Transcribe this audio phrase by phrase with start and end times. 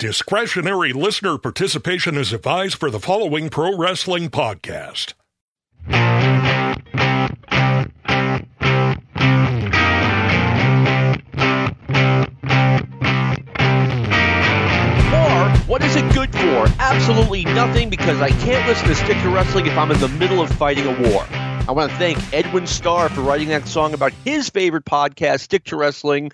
[0.00, 5.12] Discretionary listener participation is advised for the following pro wrestling podcast.
[15.66, 16.66] What is it good for?
[16.78, 20.40] Absolutely nothing because I can't listen to Stick to Wrestling if I'm in the middle
[20.40, 21.26] of fighting a war.
[21.30, 25.64] I want to thank Edwin Starr for writing that song about his favorite podcast, Stick
[25.64, 26.32] to Wrestling.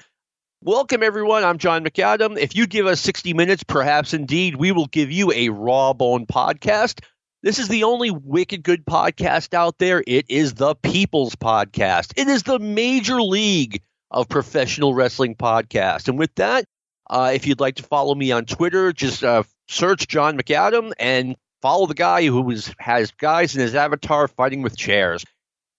[0.66, 1.44] Welcome, everyone.
[1.44, 2.36] I'm John McAdam.
[2.36, 6.26] If you give us 60 minutes, perhaps indeed we will give you a raw bone
[6.26, 7.04] podcast.
[7.44, 10.02] This is the only wicked good podcast out there.
[10.04, 12.14] It is the People's Podcast.
[12.16, 16.08] It is the major league of professional wrestling podcast.
[16.08, 16.64] And with that,
[17.08, 21.36] uh, if you'd like to follow me on Twitter, just uh, search John McAdam and
[21.62, 25.24] follow the guy who is, has guys in his avatar fighting with chairs.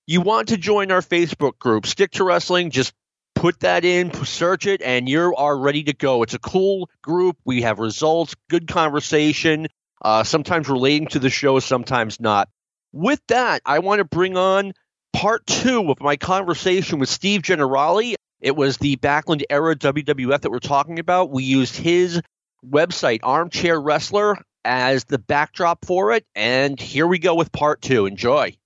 [0.06, 2.94] You want to join our Facebook group, Stick to Wrestling, just
[3.38, 6.23] put that in, search it, and you are ready to go.
[6.23, 7.38] It's a cool group.
[7.45, 9.68] We have results, good conversation,
[10.02, 12.50] uh, sometimes relating to the show, sometimes not.
[12.92, 14.73] With that, I want to bring on
[15.14, 18.16] part two of my conversation with Steve Generalli.
[18.42, 21.30] It was the Backlund era WWF that we're talking about.
[21.30, 22.22] We used his
[22.66, 26.26] website, Armchair Wrestler, as the backdrop for it.
[26.36, 28.08] And here we go with part two.
[28.08, 28.58] Enjoy.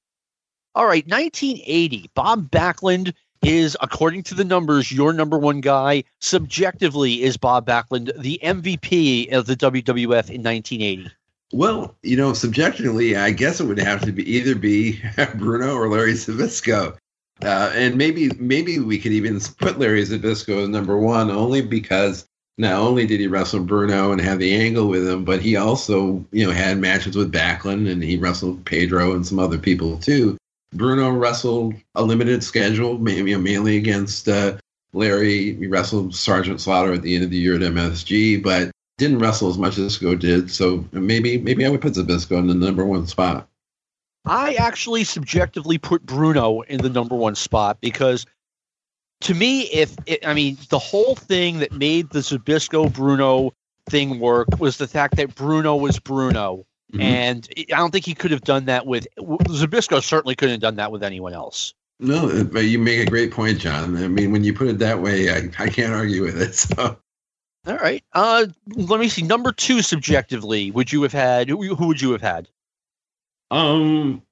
[0.73, 2.09] All right, 1980.
[2.15, 6.03] Bob Backlund is, according to the numbers, your number one guy.
[6.19, 11.11] Subjectively, is Bob Backlund the MVP of the WWF in 1980?
[11.53, 15.01] Well, you know, subjectively, I guess it would have to be either be
[15.35, 16.97] Bruno or Larry Zbyszko.
[17.43, 22.25] Uh, and maybe maybe we could even put Larry Zbyszko as number one, only because
[22.57, 26.23] not only did he wrestle Bruno and have the angle with him, but he also
[26.31, 30.37] you know had matches with Backlund and he wrestled Pedro and some other people too.
[30.73, 34.57] Bruno wrestled a limited schedule, maybe mainly against uh,
[34.93, 35.55] Larry.
[35.55, 39.49] He wrestled Sergeant Slaughter at the end of the year at MSG, but didn't wrestle
[39.49, 40.51] as much as Zbyszko did.
[40.51, 43.47] So maybe maybe I would put Zbyszko in the number one spot.
[44.25, 48.25] I actually subjectively put Bruno in the number one spot because
[49.21, 53.53] to me, if it, I mean the whole thing that made the Zbyszko Bruno
[53.89, 56.65] thing work was the fact that Bruno was Bruno.
[56.91, 57.01] Mm-hmm.
[57.01, 60.03] And I don't think he could have done that with Zbyszko.
[60.03, 61.73] Certainly couldn't have done that with anyone else.
[61.99, 63.95] No, but you make a great point, John.
[63.95, 66.55] I mean, when you put it that way, I, I can't argue with it.
[66.75, 66.97] So.
[67.67, 68.03] All right.
[68.13, 69.21] Uh, let me see.
[69.21, 71.47] Number two, subjectively, would you have had?
[71.47, 72.49] Who, who would you have had?
[73.51, 74.23] Um,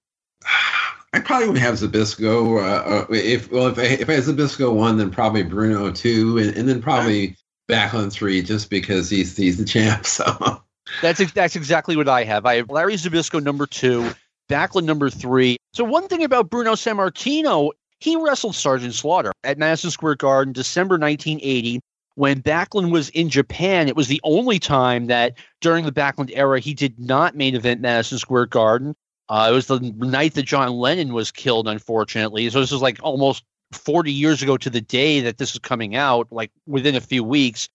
[1.14, 3.04] I probably would have Zbyszko.
[3.04, 6.58] Uh, if well, if I, if I had Zbyszko one, then probably Bruno two, and,
[6.58, 7.38] and then probably
[7.70, 10.06] Backlund three, just because he's he's the champ.
[10.08, 10.64] So.
[11.02, 12.46] That's that's exactly what I have.
[12.46, 14.12] I have Larry Zbyszko number two,
[14.50, 15.58] Backlund number three.
[15.74, 20.98] So one thing about Bruno Sammartino, he wrestled Sergeant Slaughter at Madison Square Garden, December
[20.98, 21.80] 1980.
[22.16, 26.60] When Backlund was in Japan, it was the only time that during the Backlund era
[26.60, 28.96] he did not main event Madison Square Garden.
[29.30, 32.50] Uh, it was the night that John Lennon was killed, unfortunately.
[32.50, 35.96] So this is like almost 40 years ago to the day that this is coming
[35.96, 37.70] out, like within a few weeks.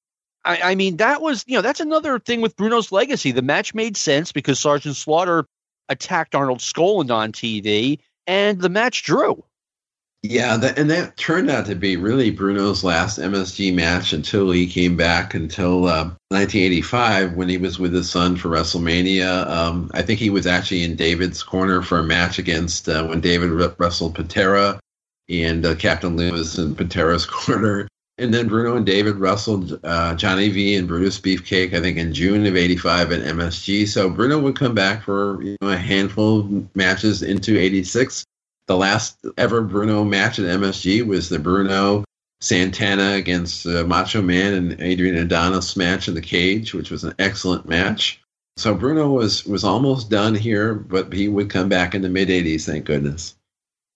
[0.45, 3.33] I, I, mean, that was, you know, that's another thing with Bruno's legacy.
[3.33, 5.47] The match made sense because Sergeant Slaughter
[5.89, 9.45] attacked Arnold Skaaland on TV, and the match drew.
[10.27, 14.67] Yeah, that, and that turned out to be really Bruno's last MSG match until he
[14.67, 19.47] came back until uh, 1985 when he was with his son for WrestleMania.
[19.47, 23.21] Um, I think he was actually in David's corner for a match against uh, when
[23.21, 24.81] David wrestled Patera,
[25.29, 27.87] and uh, Captain Lou was in Patera's corner.
[28.17, 32.15] And then Bruno and David wrestled uh, Johnny V and Brutus Beefcake, I think, in
[32.15, 33.89] June of '85 at MSG.
[33.89, 38.25] So Bruno would come back for you know, a handful of matches into '86.
[38.69, 42.05] The last ever Bruno match at MSG was the Bruno
[42.41, 47.15] Sammartino against uh, Macho Man and Adrian Adonis match in the cage, which was an
[47.19, 48.21] excellent match.
[48.57, 52.29] So Bruno was was almost done here, but he would come back in the mid
[52.29, 52.65] '80s.
[52.67, 53.35] Thank goodness.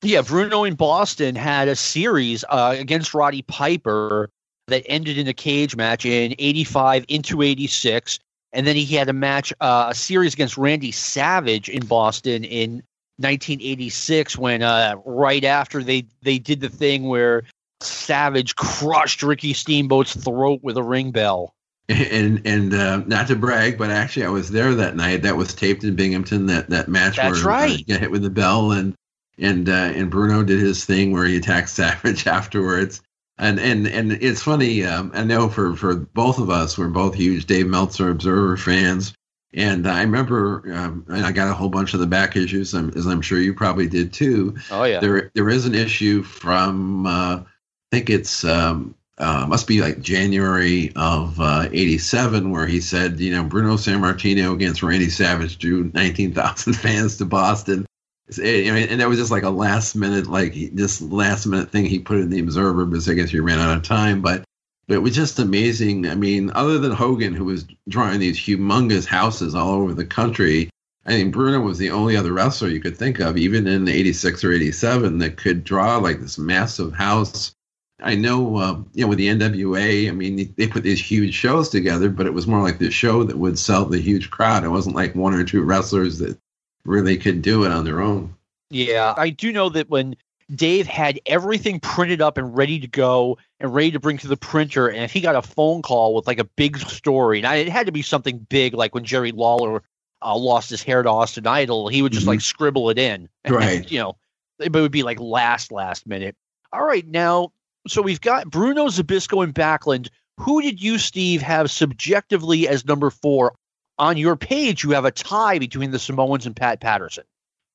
[0.03, 4.31] Yeah, Bruno in Boston had a series uh, against Roddy Piper
[4.69, 8.21] that ended in a cage match in 85 into 86.
[8.53, 12.83] And then he had a match, uh, a series against Randy Savage in Boston in
[13.17, 17.43] 1986 when uh, right after they, they did the thing where
[17.81, 21.55] Savage crushed Ricky Steamboat's throat with a ring bell.
[21.89, 25.23] And and uh, not to brag, but actually I was there that night.
[25.23, 26.45] That was taped in Binghamton.
[26.45, 27.81] That that match That's where right.
[27.81, 28.95] Uh, got hit with the bell, and
[29.39, 33.01] and uh, and Bruno did his thing where he attacked Savage afterwards.
[33.39, 34.85] And and and it's funny.
[34.85, 39.15] Um, I know for for both of us, we're both huge Dave Meltzer Observer fans.
[39.55, 43.07] And I remember, um, and I got a whole bunch of the back issues, as
[43.07, 44.57] I'm sure you probably did too.
[44.71, 45.01] Oh yeah.
[45.01, 47.45] There there is an issue from uh, I
[47.91, 53.33] think it's um, uh, must be like January of uh, 87, where he said, you
[53.33, 57.87] know, Bruno Sammartino against Randy Savage drew 19,000 fans to Boston.
[58.37, 62.19] And that was just like a last minute, like this last minute thing he put
[62.19, 64.21] in the Observer because I guess he ran out of time.
[64.21, 64.45] But,
[64.87, 66.07] but it was just amazing.
[66.07, 70.69] I mean, other than Hogan, who was drawing these humongous houses all over the country,
[71.07, 74.45] I mean, Bruno was the only other wrestler you could think of, even in 86
[74.45, 77.53] or 87, that could draw like this massive house.
[78.01, 81.71] I know, uh, you know, with the NWA, I mean, they put these huge shows
[81.71, 84.65] together, but it was more like the show that would sell the huge crowd.
[84.65, 86.39] It wasn't like one or two wrestlers that
[86.85, 88.35] really could do it on their own.
[88.71, 90.17] Yeah, I do know that when
[90.55, 94.37] Dave had everything printed up and ready to go and ready to bring to the
[94.37, 97.69] printer, and if he got a phone call with like a big story, and it
[97.69, 99.83] had to be something big, like when Jerry Lawler
[100.23, 102.31] uh, lost his hair to Austin Idol, he would just mm-hmm.
[102.31, 103.29] like scribble it in.
[103.45, 103.91] And, right.
[103.91, 104.17] you know,
[104.59, 106.37] it would be like last, last minute.
[106.73, 107.07] All right.
[107.07, 107.53] Now,
[107.87, 110.09] so we've got Bruno Zbyszko and Backlund.
[110.41, 113.55] Who did you, Steve, have subjectively as number four?
[113.99, 117.25] On your page, you have a tie between the Samoans and Pat Patterson.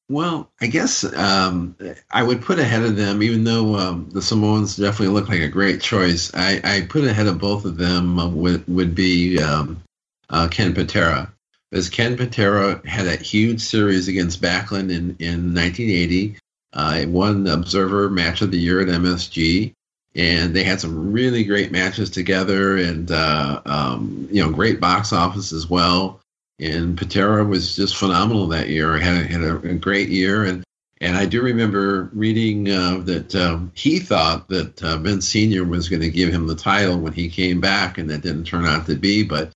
[0.09, 1.75] Well, I guess um,
[2.11, 5.47] I would put ahead of them, even though um, the Samoans definitely look like a
[5.47, 6.31] great choice.
[6.33, 9.81] I, I put ahead of both of them uh, would would be um,
[10.29, 11.33] uh, Ken Patera
[11.73, 16.37] as Ken Patera had a huge series against Backlund in, in 1980.
[16.71, 19.73] Uh, won Observer Match of the Year at MSG,
[20.15, 25.11] and they had some really great matches together, and uh, um, you know, great box
[25.11, 26.19] office as well.
[26.59, 28.97] And Patera was just phenomenal that year.
[28.97, 30.63] Had a, had a, a great year, and
[31.01, 35.89] and I do remember reading uh, that um, he thought that uh, Vince Senior was
[35.89, 38.85] going to give him the title when he came back, and that didn't turn out
[38.85, 39.23] to be.
[39.23, 39.51] But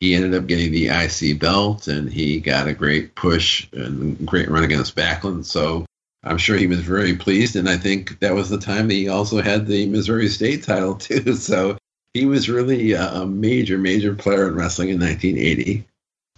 [0.00, 4.50] he ended up getting the IC belt and he got a great push and great
[4.50, 5.44] run against Backlund.
[5.44, 5.84] So
[6.22, 7.56] I'm sure he was very pleased.
[7.56, 10.94] And I think that was the time that he also had the Missouri State title,
[10.96, 11.34] too.
[11.34, 11.78] So
[12.14, 15.84] he was really uh, a major, major player in wrestling in 1980.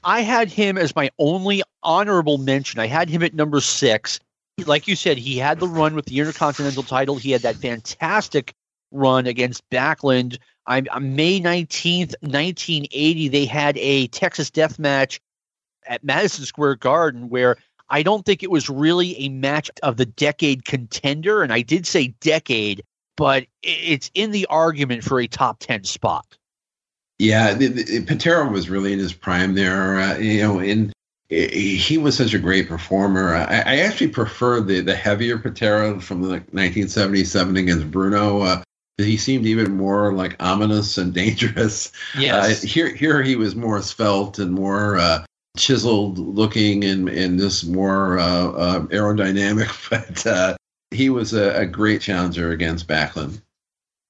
[0.05, 2.81] I had him as my only honorable mention.
[2.81, 4.20] I had him at number six.
[4.67, 7.17] Like you said, he had the run with the Intercontinental title.
[7.17, 8.52] He had that fantastic
[8.90, 15.20] run against Backlund I'm, on May 19th, 1980, they had a Texas death match
[15.87, 17.56] at Madison Square Garden where
[17.93, 21.43] I don't think it was really a match of the decade contender.
[21.43, 22.83] And I did say decade,
[23.19, 26.27] but it's in the argument for a top 10 spot.
[27.19, 30.00] Yeah, the, the, Patera was really in his prime there.
[30.00, 30.93] Uh, you know, and
[31.29, 33.35] he was such a great performer.
[33.35, 38.41] I, I actually prefer the the heavier Patera from the 1977 against Bruno.
[38.41, 38.62] Uh,
[38.97, 41.93] he seemed even more like ominous and dangerous.
[42.19, 42.65] Yes.
[42.65, 45.25] Uh, here, here he was more svelte and more uh,
[45.57, 49.69] chiseled looking and and just more uh, uh aerodynamic.
[49.91, 50.57] But uh,
[50.91, 53.41] he was a, a, great challenger against Backlund.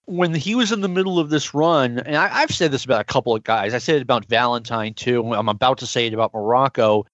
[0.07, 3.01] When he was in the middle of this run, and I, have said this about
[3.01, 3.73] a couple of guys.
[3.73, 5.33] I said it about Valentine too.
[5.33, 7.05] I'm about to say it about Muraco.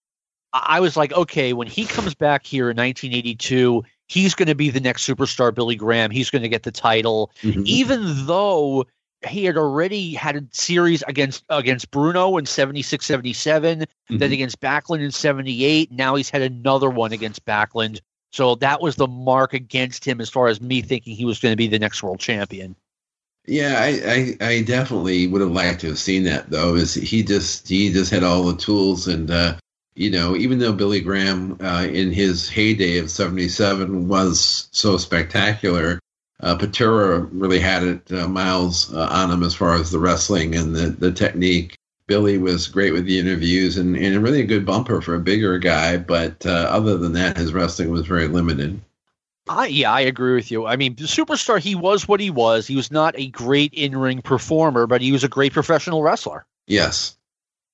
[0.54, 4.70] I was like, okay, when he comes back here in 1982 he's going to be
[4.70, 6.10] the next superstar Billy Graham.
[6.10, 7.62] He's going to get the title, mm-hmm.
[7.64, 8.86] even though
[9.26, 14.18] he had already had a series against against Bruno in 76 77, mm-hmm.
[14.18, 15.90] then against Backlund in 78.
[15.90, 18.00] Now he's had another one against Backlund.
[18.32, 21.52] So that was the mark against him as far as me thinking he was going
[21.52, 22.76] to be the next world champion.
[23.46, 26.74] Yeah, I, I, I, definitely would have liked to have seen that though.
[26.74, 29.54] Is he just he just had all the tools and uh,
[29.94, 35.98] you know, even though Billy Graham uh, in his heyday of 77 was so spectacular,
[36.40, 40.54] uh, Patera really had it uh, miles uh, on him as far as the wrestling
[40.54, 41.76] and the, the technique.
[42.06, 45.58] Billy was great with the interviews and, and really a good bumper for a bigger
[45.58, 48.80] guy, but uh, other than that, his wrestling was very limited.
[49.46, 50.66] I, yeah, I agree with you.
[50.66, 52.66] I mean, the superstar, he was what he was.
[52.66, 56.46] He was not a great in ring performer, but he was a great professional wrestler.
[56.66, 57.16] Yes.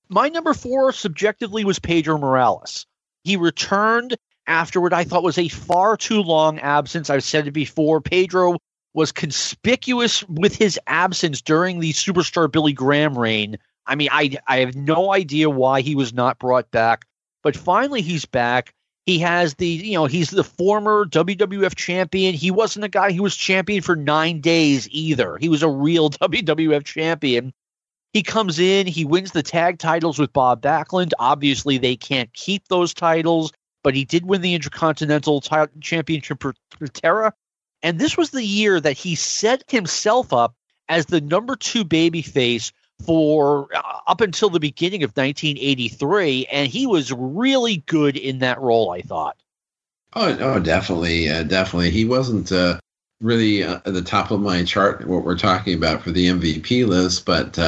[0.09, 2.87] My number four subjectively was Pedro Morales.
[3.25, 7.11] He returned after what I thought was a far too long absence.
[7.11, 8.01] I've said it before.
[8.01, 8.59] Pedro
[8.93, 13.59] was conspicuous with his absence during the superstar Billy Graham reign.
[13.87, 17.05] I mean, I I have no idea why he was not brought back,
[17.43, 18.73] but finally he's back.
[19.07, 22.35] He has the, you know, he's the former WWF champion.
[22.35, 25.37] He wasn't a guy who was champion for nine days either.
[25.37, 27.53] He was a real WWF champion.
[28.15, 31.13] He comes in, he wins the tag titles with Bob Backlund.
[31.19, 33.53] Obviously, they can't keep those titles,
[33.85, 37.33] but he did win the Intercontinental t- Championship for, for Terra.
[37.85, 40.57] And this was the year that he set himself up
[40.89, 42.73] as the number two babyface
[43.05, 48.61] for uh, up until the beginning of 1983, and he was really good in that
[48.61, 48.91] role.
[48.91, 49.37] I thought.
[50.15, 51.91] Oh, oh, definitely, uh, definitely.
[51.91, 52.79] He wasn't uh,
[53.21, 56.87] really uh, at the top of my chart what we're talking about for the MVP
[56.87, 57.59] list, but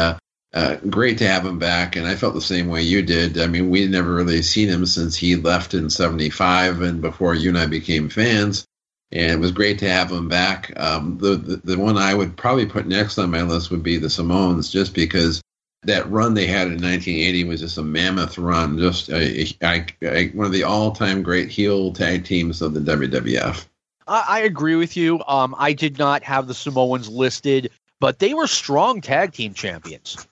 [0.56, 1.96] uh, great to have him back.
[1.96, 3.38] And I felt the same way you did.
[3.38, 7.50] I mean, we'd never really seen him since he left in '75 and before you
[7.50, 8.64] and I became fans.
[9.12, 10.72] And it was great to have him back.
[10.80, 13.98] Um, the, the the one I would probably put next on my list would be
[13.98, 15.42] the Samoans, just because
[15.82, 20.64] that run they had in 1980 was just a mammoth run, just one of the
[20.66, 23.66] all-time great heel tag teams of the WWF.
[24.08, 25.22] I, I agree with you.
[25.28, 27.70] Um, I did not have the Samoans listed,
[28.00, 30.26] but they were strong tag team champions.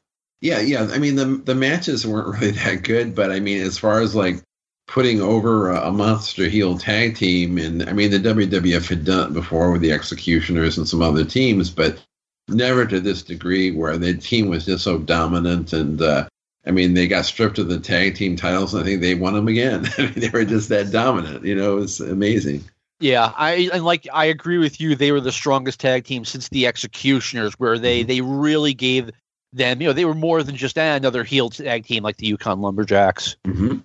[0.44, 0.88] Yeah, yeah.
[0.92, 4.14] I mean, the the matches weren't really that good, but I mean, as far as
[4.14, 4.42] like
[4.86, 9.30] putting over a, a monster heel tag team, and I mean, the WWF had done
[9.30, 11.98] it before with the Executioners and some other teams, but
[12.46, 16.00] never to this degree where the team was just so dominant and.
[16.00, 16.28] Uh,
[16.66, 19.34] I mean, they got stripped of the tag team titles, and I think they won
[19.34, 19.86] them again.
[19.98, 21.44] I mean, they were just that dominant.
[21.44, 22.64] You know, it was amazing.
[23.00, 24.94] Yeah, I and like I agree with you.
[24.94, 28.08] They were the strongest tag team since the Executioners, where they mm-hmm.
[28.08, 29.10] they really gave
[29.54, 29.80] them.
[29.80, 32.60] You know, they were more than just eh, another heel tag team like the Yukon
[32.60, 33.36] Lumberjacks.
[33.46, 33.78] Mm-hmm.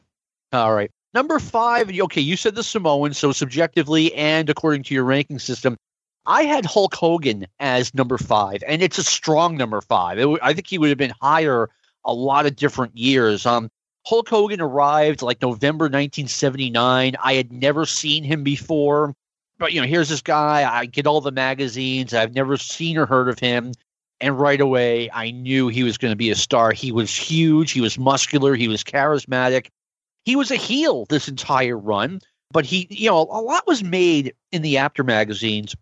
[0.51, 1.89] All right, number five.
[1.89, 5.77] Okay, you said the Samoans, so subjectively and according to your ranking system,
[6.25, 10.17] I had Hulk Hogan as number five, and it's a strong number five.
[10.17, 11.69] W- I think he would have been higher
[12.05, 13.45] a lot of different years.
[13.45, 13.69] Um,
[14.05, 17.15] Hulk Hogan arrived like November 1979.
[17.21, 19.13] I had never seen him before,
[19.57, 20.71] but you know, here's this guy.
[20.71, 22.13] I get all the magazines.
[22.13, 23.73] I've never seen or heard of him.
[24.21, 26.71] And right away, I knew he was going to be a star.
[26.71, 27.71] He was huge.
[27.71, 28.55] He was muscular.
[28.55, 29.67] He was charismatic.
[30.25, 32.19] He was a heel this entire run.
[32.51, 35.75] But he, you know, a lot was made in the after magazines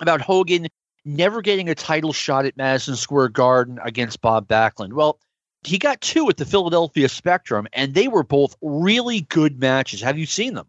[0.00, 0.66] about Hogan
[1.04, 4.92] never getting a title shot at Madison Square Garden against Bob Backlund.
[4.92, 5.18] Well,
[5.62, 10.00] he got two at the Philadelphia Spectrum, and they were both really good matches.
[10.00, 10.66] Have you seen them?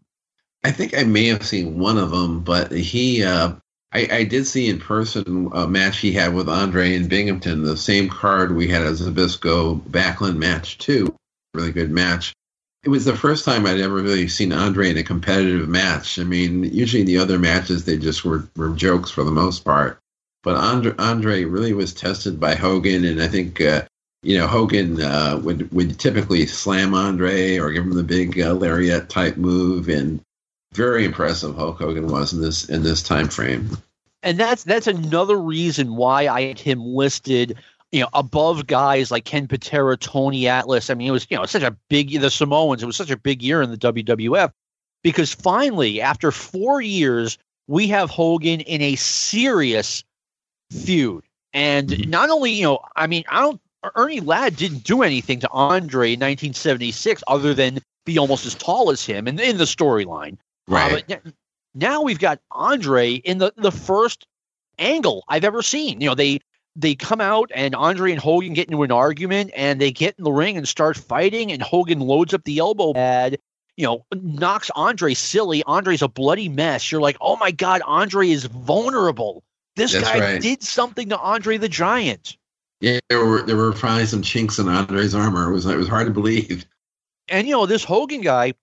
[0.64, 3.54] I think I may have seen one of them, but he, uh,
[3.92, 7.76] I, I, did see in person a match he had with Andre in Binghamton, the
[7.76, 11.14] same card we had as a Zbyszko Backlund match too.
[11.52, 12.32] Really good match.
[12.84, 16.18] It was the first time I'd ever really seen Andre in a competitive match.
[16.18, 19.98] I mean, usually the other matches they just were, were jokes for the most part.
[20.42, 23.82] But Andre, Andre really was tested by Hogan, and I think uh,
[24.22, 28.52] you know, Hogan uh, would would typically slam Andre or give him the big uh,
[28.54, 30.20] lariat type move, and
[30.72, 33.76] very impressive Hulk Hogan was in this in this time frame.
[34.22, 37.58] And that's that's another reason why I had him listed,
[37.90, 40.90] you know, above guys like Ken Patera, Tony Atlas.
[40.90, 42.82] I mean, it was you know such a big the Samoans.
[42.82, 44.52] It was such a big year in the WWF
[45.02, 50.04] because finally, after four years, we have Hogan in a serious
[50.70, 51.24] feud.
[51.52, 52.10] And mm-hmm.
[52.10, 53.60] not only, you know, I mean, I don't
[53.96, 58.90] Ernie Ladd didn't do anything to Andre in 1976 other than be almost as tall
[58.90, 60.38] as him in, in the storyline.
[60.70, 61.22] Uh, right.
[61.74, 64.26] Now we've got Andre in the, the first
[64.78, 66.00] angle I've ever seen.
[66.00, 66.40] You know, they
[66.76, 70.24] they come out and Andre and Hogan get into an argument and they get in
[70.24, 73.38] the ring and start fighting and Hogan loads up the elbow pad,
[73.76, 75.62] you know, knocks Andre silly.
[75.64, 76.90] Andre's a bloody mess.
[76.90, 79.42] You're like, oh my God, Andre is vulnerable.
[79.76, 80.42] This That's guy right.
[80.42, 82.36] did something to Andre the Giant.
[82.80, 85.48] Yeah, there were there were probably some chinks in Andre's armor.
[85.48, 86.66] It was it was hard to believe.
[87.28, 88.54] And you know, this Hogan guy,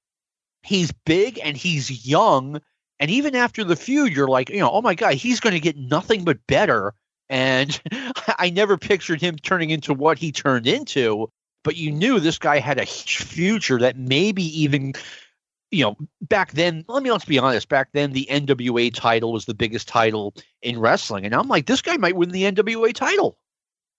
[0.70, 2.62] he's big and he's young,
[3.00, 5.60] and even after the feud, you're like, you know, oh my god, he's going to
[5.60, 6.94] get nothing but better.
[7.28, 7.80] And
[8.38, 11.32] I never pictured him turning into what he turned into,
[11.64, 14.94] but you knew this guy had a future that maybe even
[15.72, 19.46] you know, back then, let me let's be honest, back then the NWA title was
[19.46, 21.26] the biggest title in wrestling.
[21.26, 23.38] And I'm like, this guy might win the NWA title.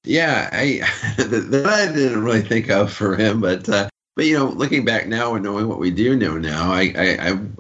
[0.05, 0.81] Yeah, I
[1.17, 5.07] that I didn't really think of for him, but uh, but you know, looking back
[5.07, 6.93] now and knowing what we do know now, I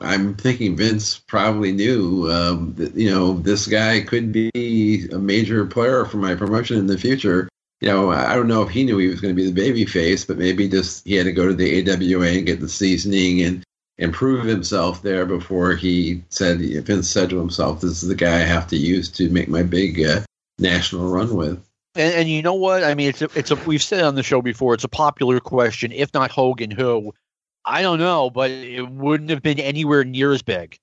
[0.02, 5.18] I, am thinking Vince probably knew um, that you know this guy could be a
[5.18, 7.48] major player for my promotion in the future.
[7.80, 9.86] You know, I don't know if he knew he was going to be the baby
[9.86, 13.40] face, but maybe just he had to go to the AWA and get the seasoning
[13.40, 13.64] and
[13.96, 18.44] improve himself there before he said Vince said to himself, "This is the guy I
[18.44, 20.22] have to use to make my big uh,
[20.58, 22.84] national run with." And, and, you know what?
[22.84, 23.56] I mean, it's a, it's a.
[23.56, 24.74] We've said on the show before.
[24.74, 25.90] It's a popular question.
[25.90, 27.12] If not Hogan, who?
[27.64, 30.78] I don't know, but it wouldn't have been anywhere near as big.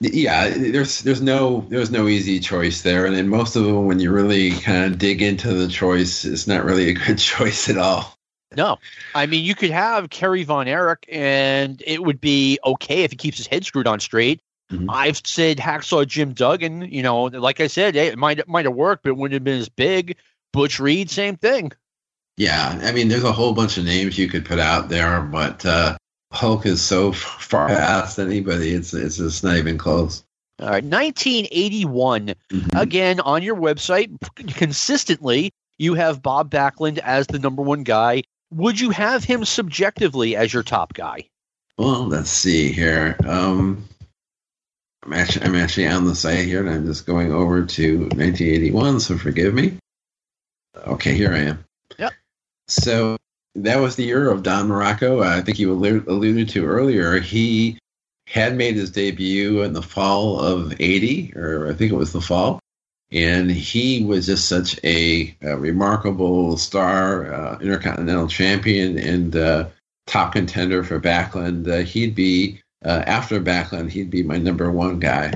[0.00, 4.00] Yeah, there's there's no there's no easy choice there, and then most of them, when
[4.00, 7.76] you really kind of dig into the choice, it's not really a good choice at
[7.76, 8.14] all.
[8.56, 8.78] No,
[9.14, 13.16] I mean you could have Kerry Von Erich, and it would be okay if he
[13.16, 14.40] keeps his head screwed on straight.
[14.72, 14.88] Mm-hmm.
[14.88, 16.82] I've said Hacksaw Jim Duggan.
[16.82, 19.60] You know, like I said, it might might have worked, but it wouldn't have been
[19.60, 20.16] as big.
[20.52, 21.72] Butch Reed, same thing.
[22.36, 25.64] Yeah, I mean, there's a whole bunch of names you could put out there, but
[25.66, 25.96] uh,
[26.32, 28.72] Hulk is so far past anybody.
[28.72, 30.24] It's it's just not even close.
[30.58, 32.34] All right, 1981.
[32.50, 32.76] Mm-hmm.
[32.76, 34.10] Again, on your website,
[34.54, 38.22] consistently, you have Bob Backlund as the number one guy.
[38.50, 41.28] Would you have him subjectively as your top guy?
[41.78, 43.16] Well, let's see here.
[43.26, 43.88] Um,
[45.02, 49.00] I'm actually I'm actually on the site here, and I'm just going over to 1981.
[49.00, 49.78] So forgive me.
[50.76, 51.64] Okay, here I am.
[51.98, 52.12] Yep.
[52.68, 53.16] So
[53.56, 55.24] that was the year of Don Muraco.
[55.24, 57.18] I think you alluded to earlier.
[57.18, 57.78] He
[58.26, 62.20] had made his debut in the fall of 80, or I think it was the
[62.20, 62.60] fall.
[63.10, 69.68] And he was just such a, a remarkable star, uh, intercontinental champion, and uh,
[70.06, 71.66] top contender for Backlund.
[71.66, 75.32] Uh, he'd be, uh, after Backlund, he'd be my number one guy.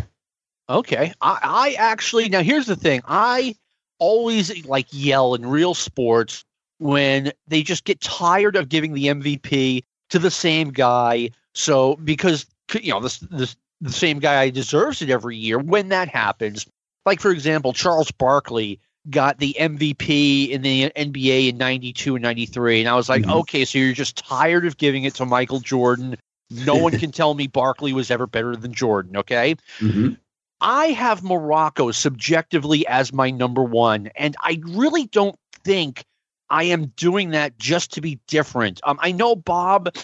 [0.69, 1.13] Okay.
[1.21, 3.57] I, I actually, now here's the thing I
[4.05, 6.45] always like yell in real sports
[6.79, 11.31] when they just get tired of giving the MVP to the same guy.
[11.55, 12.45] So, because
[12.81, 15.59] you know, this, this, the same guy deserves it every year.
[15.59, 16.67] When that happens,
[17.07, 22.81] like for example, Charles Barkley got the MVP in the NBA in 92 and 93.
[22.81, 23.39] And I was like, mm-hmm.
[23.39, 26.17] okay, so you're just tired of giving it to Michael Jordan.
[26.51, 29.57] No one can tell me Barkley was ever better than Jordan, okay?
[29.79, 30.15] Mm-hmm.
[30.61, 36.05] I have Muraco subjectively as my number one, and I really don't think
[36.51, 38.81] I am doing that just to be different.
[38.85, 39.95] Um, I know Bob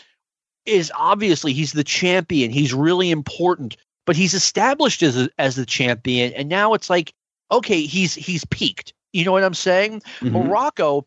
[0.67, 2.51] is obviously he's the champion.
[2.51, 3.77] He's really important,
[4.07, 7.13] but he's established as a, as the champion, and now it's like
[7.51, 8.93] okay, he's he's peaked.
[9.13, 10.03] You know what I'm saying?
[10.21, 10.37] Mm-hmm.
[10.37, 11.05] Muraco,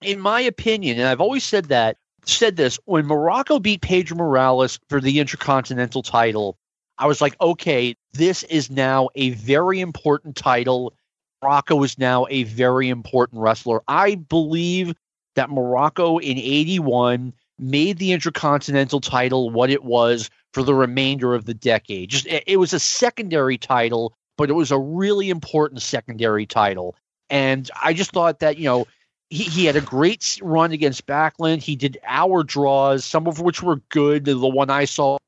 [0.00, 4.78] in my opinion, and I've always said that said this when Muraco beat Pedro Morales
[4.88, 6.58] for the Intercontinental title.
[6.98, 10.94] I was like, okay, this is now a very important title.
[11.42, 13.82] Muraco is now a very important wrestler.
[13.88, 14.94] I believe
[15.34, 21.44] that Muraco in 81 made the Intercontinental title what it was for the remainder of
[21.44, 22.10] the decade.
[22.10, 26.94] Just it was a secondary title, but it was a really important secondary title.
[27.30, 28.86] And I just thought that, you know,
[29.30, 31.62] he, he had a great run against Backlund.
[31.62, 34.24] He did our draws, some of which were good.
[34.24, 35.18] The one I saw,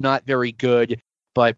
[0.00, 1.00] not very good.
[1.34, 1.56] But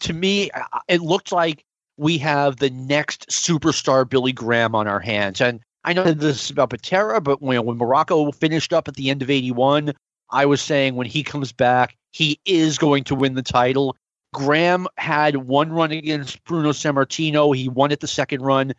[0.00, 0.50] to me,
[0.88, 1.64] it looked like
[1.96, 5.40] we have the next superstar Billy Graham on our hands.
[5.40, 9.10] And I know this is about Patera, but when, when Muraco finished up at the
[9.10, 9.92] end of 81,
[10.30, 13.96] I was saying when he comes back, he is going to win the title.
[14.34, 17.56] Graham had one run against Bruno Sammartino.
[17.56, 18.74] He won it the second run.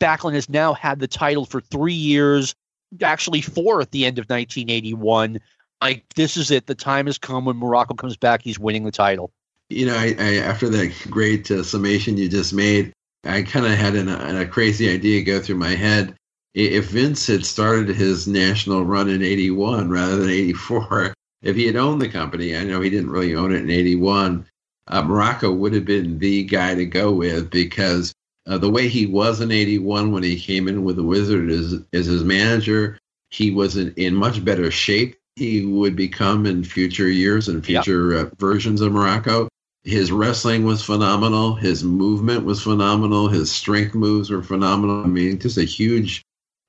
[0.00, 2.54] Backlund has now had the title for three years,
[3.02, 5.40] actually four at the end of 1981.
[5.80, 6.66] Like, this is it.
[6.66, 8.42] The time has come when Muraco comes back.
[8.42, 9.32] He's winning the title.
[9.70, 12.92] You know, I, I after that great uh, summation you just made,
[13.24, 16.14] I kind of had an, a crazy idea go through my head
[16.54, 21.76] if Vince had started his national run in 81 rather than 84, if he had
[21.76, 24.46] owned the company, I know he didn't really own it in 81,
[24.86, 28.12] uh, Muraco would have been the guy to go with because
[28.46, 31.74] uh, the way he was in 81 when he came in with the Wizard as,
[31.92, 32.98] as his manager,
[33.30, 35.16] he was in, in much better shape.
[35.36, 38.26] He would become in future years and future yep.
[38.26, 39.48] uh, versions of Muraco.
[39.84, 41.54] His wrestling was phenomenal.
[41.54, 43.28] His movement was phenomenal.
[43.28, 45.04] His strength moves were phenomenal.
[45.04, 46.24] I mean, just a huge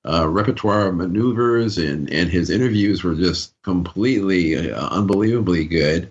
[0.06, 6.10] uh, repertoire of maneuvers, and, and his interviews were just completely uh, unbelievably good.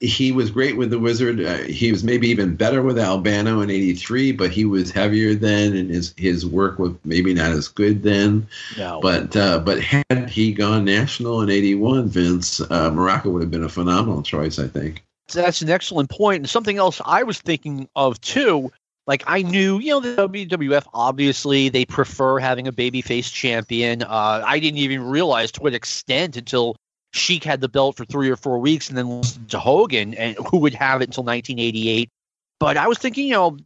[0.00, 1.40] He was great with the Wizard.
[1.40, 5.76] Uh, he was maybe even better with Albano in '83, but he was heavier then,
[5.76, 8.48] and his his work was maybe not as good then.
[8.78, 8.98] No.
[9.02, 13.62] But uh, but had he gone national in '81, Vince uh, Muraco would have been
[13.62, 15.02] a phenomenal choice, I think.
[15.32, 16.38] That's an excellent point.
[16.38, 18.70] And something else I was thinking of too
[19.10, 24.04] like I knew, you know, the WWF obviously they prefer having a babyface champion.
[24.04, 26.76] Uh, I didn't even realize to what extent until
[27.12, 30.58] Sheik had the belt for three or four weeks and then to Hogan, and who
[30.58, 32.08] would have it until 1988.
[32.60, 33.56] But I was thinking, you know,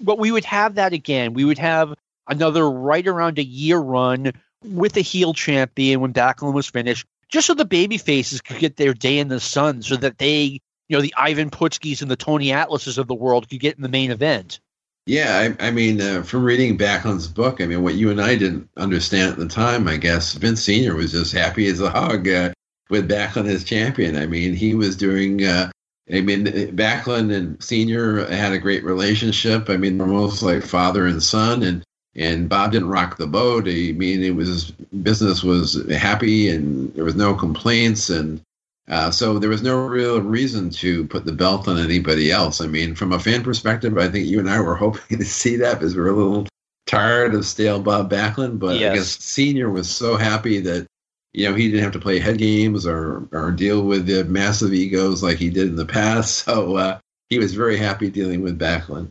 [0.00, 1.34] but we would have that again.
[1.34, 1.92] We would have
[2.26, 4.32] another right around a year run
[4.64, 8.76] with a heel champion when Backlund was finished, just so the baby faces could get
[8.76, 12.16] their day in the sun, so that they, you know, the Ivan Putskis and the
[12.16, 14.60] Tony Atlases of the world could get in the main event.
[15.06, 18.34] Yeah, I, I mean, uh, from reading Backlund's book, I mean, what you and I
[18.34, 22.28] didn't understand at the time, I guess Vince Senior was just happy as a hog
[22.28, 22.52] uh,
[22.90, 24.16] with Backlund as champion.
[24.16, 25.44] I mean, he was doing.
[25.44, 25.70] Uh,
[26.12, 29.70] I mean, Backlund and Senior had a great relationship.
[29.70, 31.84] I mean, almost like father and son, and
[32.16, 33.68] and Bob didn't rock the boat.
[33.68, 34.72] I mean, it was
[35.02, 38.40] business was happy, and there was no complaints, and
[38.88, 42.60] uh, so there was no real reason to put the belt on anybody else.
[42.60, 45.56] I mean, from a fan perspective, I think you and I were hoping to see
[45.56, 46.46] that because we are a little
[46.86, 48.58] tired of stale Bob Backlund.
[48.58, 48.92] But yes.
[48.92, 50.86] I guess Senior was so happy that
[51.32, 54.72] you know he didn't have to play head games or or deal with the massive
[54.72, 56.44] egos like he did in the past.
[56.46, 59.10] So uh, he was very happy dealing with Backlund.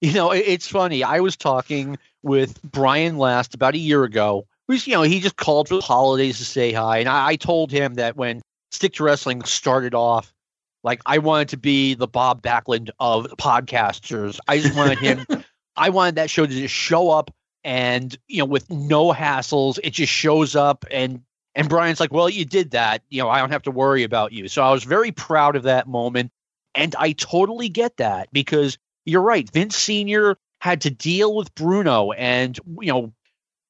[0.00, 1.02] You know, it's funny.
[1.02, 4.46] I was talking with Brian Last about a year ago.
[4.68, 7.36] Who's you know he just called for the holidays to say hi, and I, I
[7.36, 10.34] told him that when Stick to Wrestling started off,
[10.82, 14.38] like I wanted to be the Bob Backlund of podcasters.
[14.46, 15.26] I just wanted him.
[15.76, 17.32] I wanted that show to just show up
[17.64, 21.22] and you know with no hassles, it just shows up and
[21.56, 23.02] and Brian's like, well, you did that.
[23.08, 24.46] You know, I don't have to worry about you.
[24.46, 26.30] So I was very proud of that moment.
[26.74, 28.76] And I totally get that because
[29.06, 29.50] you're right.
[29.50, 30.36] Vince Sr.
[30.60, 33.12] had to deal with Bruno and, you know,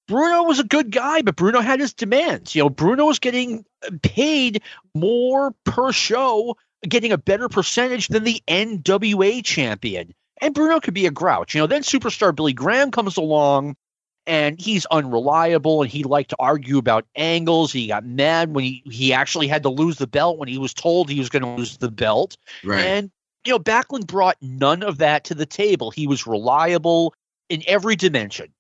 [0.09, 2.55] Bruno was a good guy, but Bruno had his demands.
[2.55, 3.65] You know, Bruno was getting
[4.03, 4.63] paid
[4.95, 6.57] more per show,
[6.89, 10.15] getting a better percentage than the NWA champion.
[10.41, 11.55] And Bruno could be a grouch.
[11.55, 13.77] You know, then superstar Billy Graham comes along
[14.27, 17.73] and he's unreliable and he liked to argue about angles.
[17.73, 20.75] He got mad when he, he actually had to lose the belt when he was
[20.75, 22.37] told he was going to lose the belt.
[22.65, 22.85] Right.
[22.85, 23.11] And,
[23.45, 25.91] you know, Backlund brought none of that to the table.
[25.91, 27.15] He was reliable
[27.49, 28.53] in every dimension.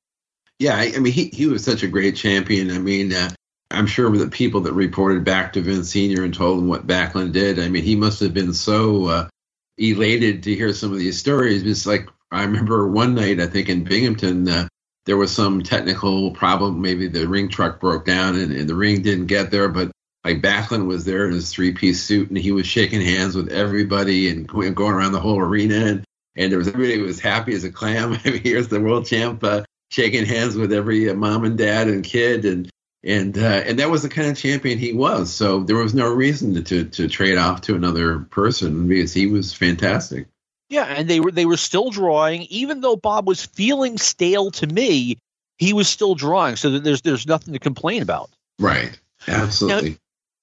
[0.58, 2.70] Yeah, I, I mean, he, he was such a great champion.
[2.70, 3.30] I mean, uh,
[3.70, 6.24] I'm sure the people that reported back to Vince Sr.
[6.24, 9.28] and told him what Backlund did, I mean, he must have been so uh,
[9.76, 11.62] elated to hear some of these stories.
[11.64, 14.68] It's like, I remember one night, I think in Binghamton, uh,
[15.04, 16.80] there was some technical problem.
[16.80, 19.90] Maybe the ring truck broke down and, and the ring didn't get there, but
[20.24, 23.52] like Backlund was there in his three piece suit and he was shaking hands with
[23.52, 25.86] everybody and going, around the whole arena.
[25.86, 28.12] And, and there was everybody was happy as a clam.
[28.24, 31.88] I mean, here's the world champ uh, shaking hands with every uh, mom and dad
[31.88, 32.44] and kid.
[32.44, 32.70] And,
[33.04, 35.32] and, uh, and that was the kind of champion he was.
[35.32, 39.26] So there was no reason to, to, to trade off to another person because he
[39.26, 40.26] was fantastic.
[40.68, 44.66] Yeah, and they were they were still drawing, even though Bob was feeling stale to
[44.66, 45.18] me.
[45.58, 48.30] He was still drawing, so there's there's nothing to complain about.
[48.58, 48.98] Right.
[49.28, 49.90] Absolutely.
[49.90, 49.96] Now,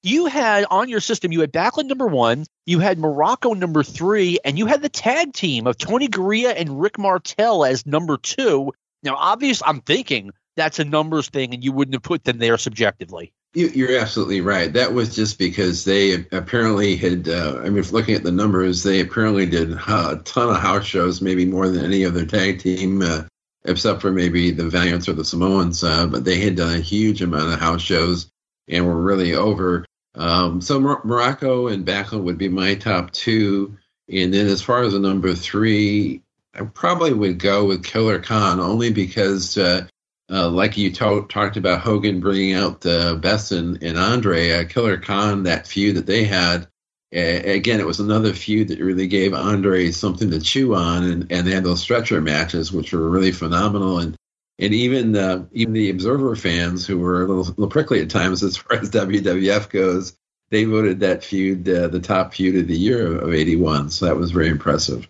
[0.03, 4.39] you had on your system, you had Backlund number one, you had Muraco number three,
[4.43, 8.73] and you had the tag team of Tony Garea and Rick Martel as number two.
[9.03, 12.57] Now, obviously, I'm thinking that's a numbers thing, and you wouldn't have put them there
[12.57, 13.33] subjectively.
[13.55, 14.73] You, are absolutely right.
[14.73, 17.29] That was just because they apparently had.
[17.29, 21.21] Uh, I mean, looking at the numbers, they apparently did a ton of house shows,
[21.21, 23.23] maybe more than any other tag team, uh,
[23.63, 25.83] except for maybe the Valiants or the Samoans.
[25.83, 28.31] Uh, but they had done a huge amount of house shows
[28.67, 29.85] and were really over.
[30.15, 33.77] Um, so Mor- Muraco and Backlund would be my top two,
[34.09, 36.23] and then as far as the number three,
[36.55, 39.87] I probably would go with Killer Khan only because uh,
[40.29, 44.65] uh, like you to- talked about Hogan bringing out the best in, in Andre, uh,
[44.65, 46.67] Killer Khan, that feud that they had,
[47.11, 51.47] again, it was another feud that really gave Andre something to chew on, and, and
[51.47, 53.99] they had those stretcher matches, which were really phenomenal.
[53.99, 54.15] And
[54.59, 58.57] and even even the Observer fans, who were a little, little, prickly at times as
[58.57, 60.15] far as WWF goes,
[60.49, 63.89] they voted that feud uh, the top feud of the year of '81.
[63.89, 65.07] So that was very impressive.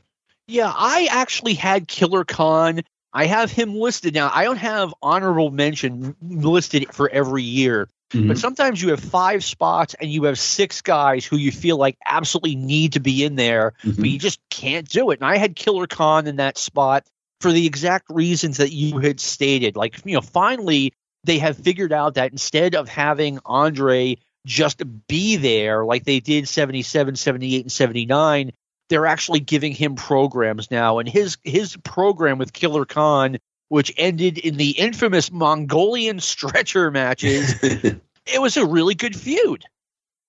[0.47, 4.31] Yeah, I actually had Killer Khan I have him listed now.
[4.33, 8.27] I don't have honorable mention listed for every year, mm-hmm.
[8.27, 11.95] but sometimes you have five spots and you have six guys who you feel like
[12.03, 14.01] absolutely need to be in there, mm-hmm.
[14.01, 15.19] but you just can't do it.
[15.19, 17.05] And I had Killer Khan in that spot
[17.39, 19.75] for the exact reasons that you had stated.
[19.75, 25.37] Like, you know, finally they have figured out that instead of having Andre just be
[25.37, 28.51] there like they did 77, 78, and 79,
[28.93, 34.37] they're actually giving him programs now, and his his program with Killer Khan, which ended
[34.37, 39.65] in the infamous Mongolian stretcher matches, it was a really good feud.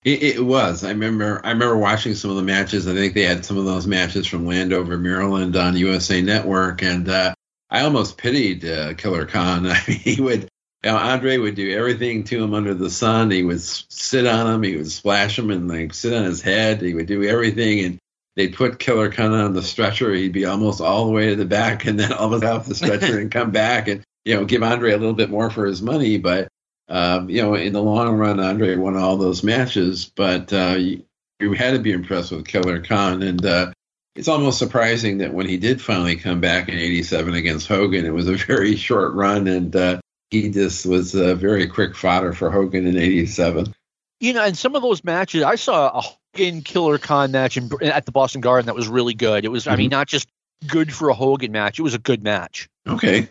[0.02, 0.82] It, it, was.
[0.82, 1.42] I remember.
[1.44, 2.88] I remember watching some of the matches.
[2.88, 7.06] I think they had some of those matches from Landover, Maryland, on USA Network, and
[7.06, 7.34] uh,
[7.68, 9.66] I almost pitied uh, Killer Khan.
[9.70, 10.48] I mean, he would.
[10.82, 13.30] You know, Andre would do everything to him under the sun.
[13.30, 14.62] He would sit on him.
[14.62, 16.80] He would splash him and like sit on his head.
[16.80, 17.98] He would do everything, and
[18.36, 20.12] they'd put Killer Khan on the stretcher.
[20.12, 23.18] He'd be almost all the way to the back and then almost off the stretcher
[23.18, 26.18] and come back and, you know, give Andre a little bit more for his money.
[26.18, 26.48] But,
[26.88, 30.10] um, you know, in the long run, Andre won all those matches.
[30.14, 31.04] But uh, you,
[31.40, 33.22] you had to be impressed with Killer Khan.
[33.22, 33.72] And uh,
[34.14, 38.14] it's almost surprising that when he did finally come back in 87 against Hogan, it
[38.14, 39.46] was a very short run.
[39.46, 43.74] And uh, he just was a very quick fodder for Hogan in 87.
[44.20, 46.02] You know, and some of those matches, I saw a
[46.34, 49.44] Hogan Killer Khan match in, at the Boston Garden that was really good.
[49.44, 49.72] It was, mm-hmm.
[49.72, 49.98] I mean, mm-hmm.
[49.98, 50.28] not just
[50.66, 52.68] good for a Hogan match; it was a good match.
[52.86, 53.28] Okay.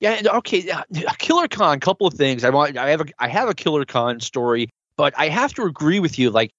[0.00, 0.20] Yeah.
[0.26, 0.70] Okay.
[1.18, 1.80] Killer Khan.
[1.80, 2.44] Couple of things.
[2.44, 2.76] I want.
[2.76, 3.06] I have a.
[3.18, 6.30] I have a Killer Khan story, but I have to agree with you.
[6.30, 6.52] Like,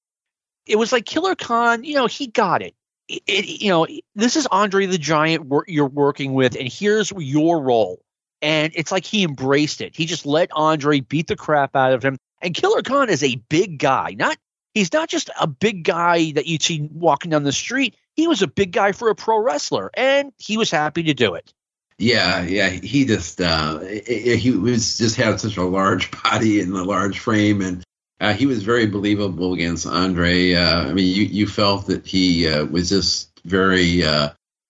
[0.65, 1.83] it was like Killer Khan.
[1.83, 2.75] You know, he got it.
[3.07, 7.11] It, it, you know, this is Andre the Giant wor- you're working with, and here's
[7.11, 8.01] your role.
[8.41, 9.95] And it's like he embraced it.
[9.95, 12.17] He just let Andre beat the crap out of him.
[12.41, 14.37] And Killer Khan is a big guy, not
[14.73, 17.95] he's not just a big guy that you'd see walking down the street.
[18.15, 21.35] he was a big guy for a pro wrestler, and he was happy to do
[21.35, 21.53] it.
[21.97, 26.83] Yeah, yeah, he just uh, he was just had such a large body and a
[26.83, 27.83] large frame, and
[28.21, 30.53] uh, he was very believable against Andre.
[30.53, 34.29] Uh, I mean, you you felt that he uh, was just very uh,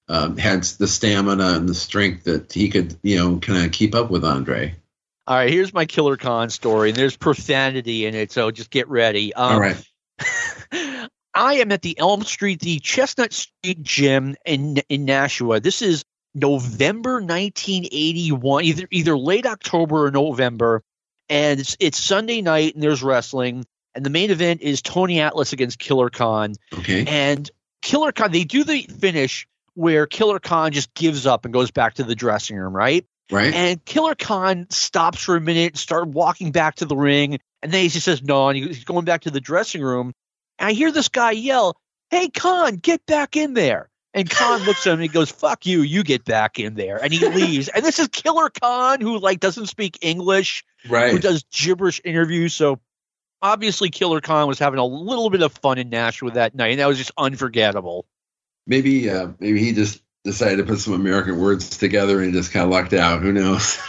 [0.09, 3.93] um, had the stamina and the strength that he could, you know, kind of keep
[3.93, 4.75] up with Andre.
[5.29, 8.87] All right, here's my Killer Khan story, and there's profanity in it, so just get
[8.89, 9.31] ready.
[9.31, 9.77] Um, All right.
[11.35, 15.59] I am at the Elm Street, the Chestnut Street Gym in in Nashua.
[15.59, 20.81] This is November 1981, either either late October or November,
[21.29, 25.53] and it's it's Sunday night, and there's wrestling, and the main event is Tony Atlas
[25.53, 26.55] against Killer Khan.
[26.73, 27.05] Okay.
[27.05, 27.47] And
[27.83, 31.93] Killer Khan, they do the finish where Killer Khan just gives up and goes back
[31.93, 33.05] to the dressing room, right?
[33.31, 33.53] Right.
[33.53, 37.83] And Killer Khan stops for a minute, start walking back to the ring, and then
[37.83, 40.13] he just says no, and he's going back to the dressing room.
[40.57, 41.77] And I hear this guy yell,
[42.09, 45.67] "Hey Khan, get back in there!" And Khan looks at him and he goes, "Fuck
[45.67, 47.67] you, you get back in there." And he leaves.
[47.67, 51.11] and this is Killer Khan, who like doesn't speak English, right?
[51.11, 52.55] Who does gibberish interviews.
[52.55, 52.79] So
[53.41, 56.79] obviously, Killer Khan was having a little bit of fun in Nashville that night, and
[56.79, 58.07] that was just unforgettable.
[58.65, 62.65] Maybe, uh, maybe he just decided to put some American words together and just kind
[62.65, 63.21] of lucked out.
[63.21, 63.79] Who knows?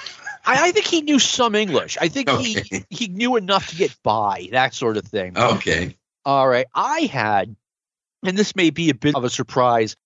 [0.44, 1.98] I, I, think he knew some English.
[2.00, 2.62] I think okay.
[2.62, 5.36] he he knew enough to get by, that sort of thing.
[5.36, 5.96] Okay.
[6.24, 6.66] All right.
[6.74, 7.54] I had,
[8.24, 9.96] and this may be a bit of a surprise.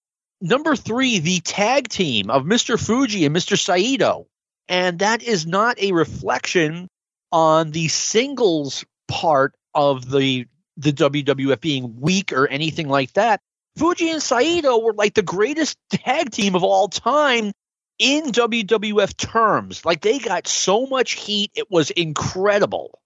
[0.41, 2.79] Number three, the tag team of Mr.
[2.79, 3.59] Fuji and Mr.
[3.59, 4.27] Saito.
[4.69, 6.89] And that is not a reflection
[7.31, 13.41] on the singles part of the the WWF being weak or anything like that.
[13.77, 17.53] Fuji and Saito were like the greatest tag team of all time
[17.99, 19.85] in WWF terms.
[19.85, 22.99] Like they got so much heat, it was incredible.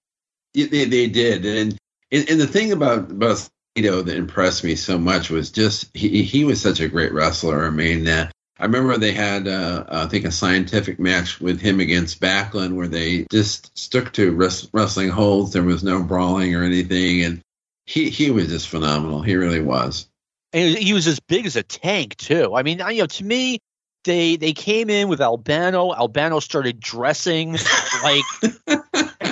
[0.55, 1.79] Yeah, they, they did, and,
[2.11, 6.23] and and the thing about about Saito that impressed me so much was just he
[6.23, 7.67] he was such a great wrestler.
[7.67, 11.81] I mean, uh, I remember they had uh, I think a scientific match with him
[11.81, 14.33] against Backlund where they just stuck to
[14.73, 15.53] wrestling holds.
[15.53, 17.41] There was no brawling or anything, and
[17.87, 19.23] he he was just phenomenal.
[19.23, 20.09] He really was.
[20.53, 22.55] And he was as big as a tank too.
[22.55, 23.61] I mean, you know, to me,
[24.05, 25.93] they they came in with Albano.
[25.93, 27.53] Albano started dressing
[28.03, 28.25] like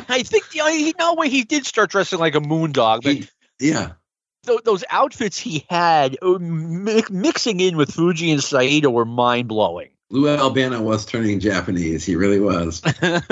[0.08, 3.14] I think you know, he, no way he did start dressing like a moondog, but
[3.14, 3.92] he, yeah.
[4.46, 9.48] Th- those outfits he had uh, mi- mixing in with Fuji and Saito were mind
[9.48, 9.90] blowing.
[10.10, 12.04] Lou Albano was turning Japanese.
[12.04, 12.80] He really was.
[13.02, 13.22] and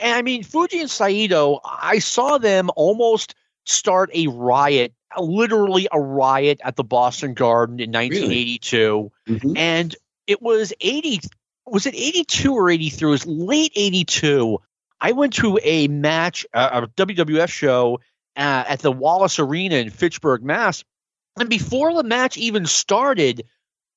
[0.00, 6.60] I mean, Fuji and Saito, I saw them almost start a riot literally a riot
[6.64, 9.40] at the Boston Garden in 1982, really?
[9.40, 9.56] mm-hmm.
[9.56, 11.20] and it was 80.
[11.66, 13.08] Was it 82 or 83?
[13.08, 14.58] It was late 82.
[15.00, 18.00] I went to a match, uh, a WWF show
[18.36, 20.84] uh, at the Wallace Arena in Fitchburg, Mass.
[21.38, 23.44] And before the match even started,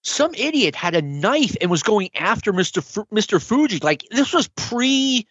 [0.04, 2.80] some idiot had a knife and was going after Mr.
[2.80, 3.42] F- Mr.
[3.42, 3.80] Fuji.
[3.80, 5.28] Like this was pre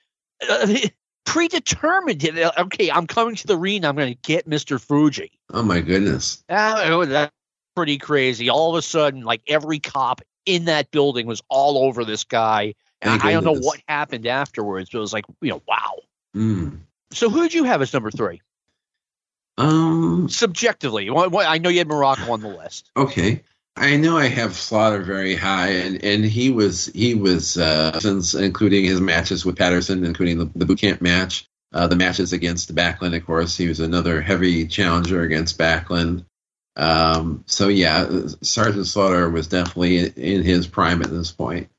[0.48, 0.66] uh,
[1.30, 2.28] predetermined.
[2.58, 3.88] Okay, I'm coming to the arena.
[3.88, 4.80] I'm going to get Mr.
[4.80, 5.30] Fuji.
[5.52, 6.42] Oh my goodness.
[6.48, 7.32] Uh, that's
[7.76, 8.50] pretty crazy.
[8.50, 12.74] All of a sudden, like every cop in that building was all over this guy.
[13.00, 16.00] And I don't know what happened afterwards, but it was like, you know, wow.
[16.36, 16.80] Mm.
[17.12, 18.42] So who did you have as number three?
[19.56, 22.90] Um, subjectively, I know you had Muraco on the list.
[22.96, 23.42] Okay,
[23.80, 28.34] I know I have Slaughter very high, and, and he was he was uh, since
[28.34, 32.74] including his matches with Patterson, including the, the boot camp match, uh, the matches against
[32.74, 33.16] Backlund.
[33.16, 36.26] Of course, he was another heavy challenger against Backlund.
[36.76, 38.06] Um, so yeah,
[38.42, 41.70] Sergeant Slaughter was definitely in, in, his prime at this point.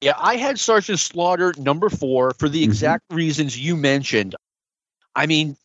[0.00, 2.70] Yeah, I had Sergeant Slaughter number four for the mm-hmm.
[2.70, 3.16] exact mm-hmm.
[3.16, 4.34] reasons you mentioned.
[5.14, 5.56] I mean,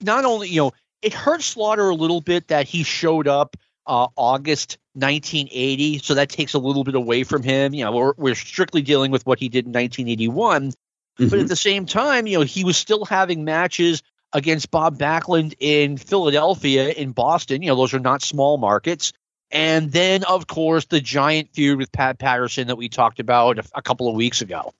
[0.00, 4.08] not only you know it hurt Slaughter a little bit that he showed up uh,
[4.16, 7.74] August 1980, so that takes a little bit away from him.
[7.74, 11.28] You know, we're, we're strictly dealing with what he did in 1981, mm-hmm.
[11.28, 15.54] but at the same time, you know, he was still having matches against Bob Backlund
[15.60, 17.62] in Philadelphia, in Boston.
[17.62, 19.12] You know, those are not small markets.
[19.50, 23.64] And then, of course, the giant feud with Pat Patterson that we talked about a,
[23.76, 24.74] a couple of weeks ago.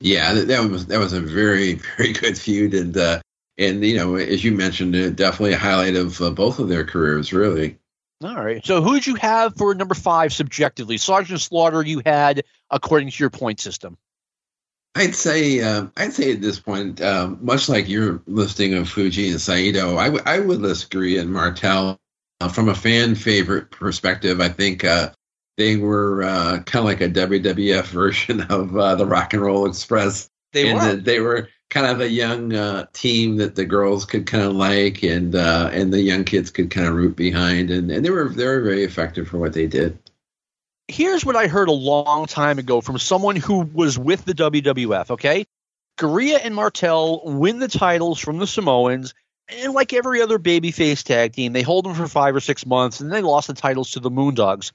[0.00, 3.20] Yeah, that, was that was a very very good feud, and uh,
[3.58, 6.84] and you know, as you mentioned, uh, definitely a highlight of uh, both of their
[6.84, 7.76] careers, really.
[8.22, 8.64] All right.
[8.64, 10.98] So who did you have for number five subjectively?
[10.98, 13.96] Sergeant Slaughter you had according to your point system.
[14.94, 19.30] I'd say uh, I'd say at this point, uh, much like your listing of Fuji
[19.30, 21.96] and Saito, I, w- I would list Garea and Martel
[22.40, 24.40] uh, from a fan favorite perspective.
[24.40, 25.12] I think uh,
[25.56, 29.66] they were uh, kind of like a WWF version of uh, the Rock and Roll
[29.66, 30.28] Express.
[30.52, 30.96] They were.
[30.96, 35.02] they were kind of a young uh, team that the girls could kind of like,
[35.02, 38.28] and uh, and the young kids could kind of root behind, and, and they were
[38.28, 39.98] they were very effective for what they did.
[40.88, 45.12] Here's what I heard a long time ago from someone who was with the WWF.
[45.12, 45.46] Okay,
[45.98, 49.14] Garea and Martel win the titles from the Samoans,
[49.48, 53.00] and like every other babyface tag team, they hold them for five or six months,
[53.00, 54.72] and they lost the titles to the Moondogs.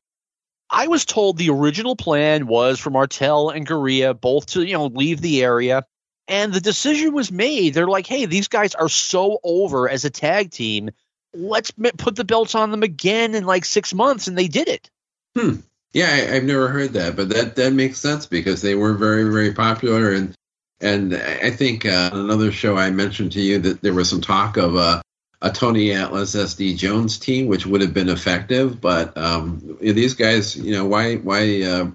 [0.70, 4.88] I was told the original plan was for Martel and Garea both to, you know,
[4.88, 5.86] leave the area.
[6.28, 7.74] And the decision was made.
[7.74, 10.90] They're like, hey, these guys are so over as a tag team.
[11.34, 14.28] Let's put the belts on them again in like six months.
[14.28, 14.90] And they did it.
[15.38, 15.58] Hmm.
[15.94, 19.32] Yeah, I, have never heard that, but that, that makes sense because they were very,
[19.32, 20.12] very popular.
[20.12, 20.36] And
[20.82, 24.58] and I think uh, another show I mentioned to you that there was some talk
[24.58, 25.02] of uh,
[25.42, 28.82] a Tony Atlas SD Jones team, which would have been effective.
[28.82, 31.92] But um, these guys, you know, why why uh,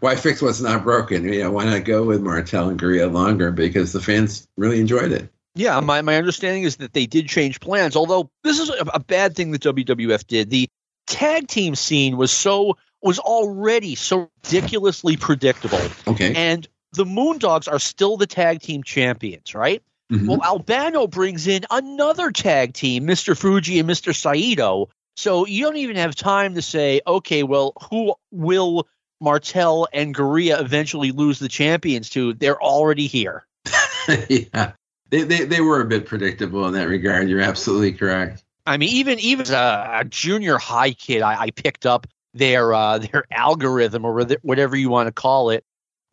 [0.00, 1.24] why fix what's not broken?
[1.24, 5.12] You know, why not go with Martel and Garea longer because the fans really enjoyed
[5.12, 5.28] it.
[5.54, 7.94] Yeah, my, my understanding is that they did change plans.
[7.94, 10.50] Although this is a, a bad thing that WWF did.
[10.50, 10.68] The
[11.06, 15.80] tag team scene was so was already so ridiculously predictable.
[16.08, 19.82] Okay, and the Moondogs are still the tag team champions, right?
[20.12, 20.26] Mm-hmm.
[20.26, 23.36] Well, Albano brings in another tag team, Mr.
[23.36, 24.14] Fuji and Mr.
[24.14, 24.90] Saito.
[25.16, 28.86] So you don't even have time to say, okay, well, who will
[29.24, 32.34] Martel and Garea eventually lose the champions to?
[32.34, 33.46] They're already here.
[34.28, 34.72] yeah.
[35.10, 37.28] They, they, they were a bit predictable in that regard.
[37.28, 38.44] You're absolutely correct.
[38.66, 42.72] I mean, even even as a, a junior high kid, I, I picked up their
[42.72, 45.64] uh, their algorithm or whatever you want to call it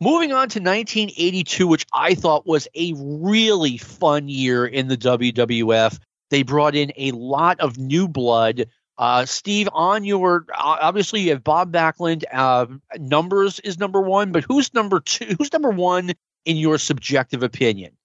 [0.02, 5.96] Moving on to 1982, which I thought was a really fun year in the WWF.
[6.28, 8.66] They brought in a lot of new blood.
[9.02, 12.22] Uh, Steve, on your obviously you have Bob Backlund.
[12.32, 12.66] Uh,
[13.00, 15.34] numbers is number one, but who's number two?
[15.36, 16.12] Who's number one
[16.44, 17.96] in your subjective opinion?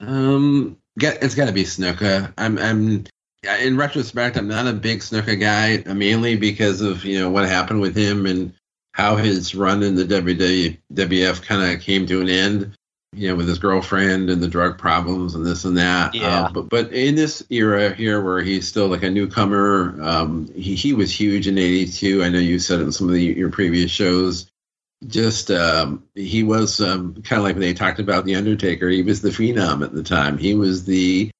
[0.00, 2.32] Um, it's got to be Snuka.
[2.36, 3.04] I'm, I'm
[3.60, 7.80] in retrospect, I'm not a big Snuka guy, mainly because of you know what happened
[7.80, 8.52] with him and
[8.90, 12.76] how his run in the WWF kind of came to an end,
[13.12, 16.14] you know, with his girlfriend and the drug problems and this and that.
[16.14, 16.42] Yeah.
[16.42, 20.74] Uh, but but in this era here, where he's still like a newcomer, um, he
[20.76, 22.22] he was huge in '82.
[22.22, 24.50] I know you said it in some of the, your previous shows.
[25.06, 28.88] Just um, he was um, kind of like when they talked about the Undertaker.
[28.88, 30.38] He was the phenom at the time.
[30.38, 31.30] He was the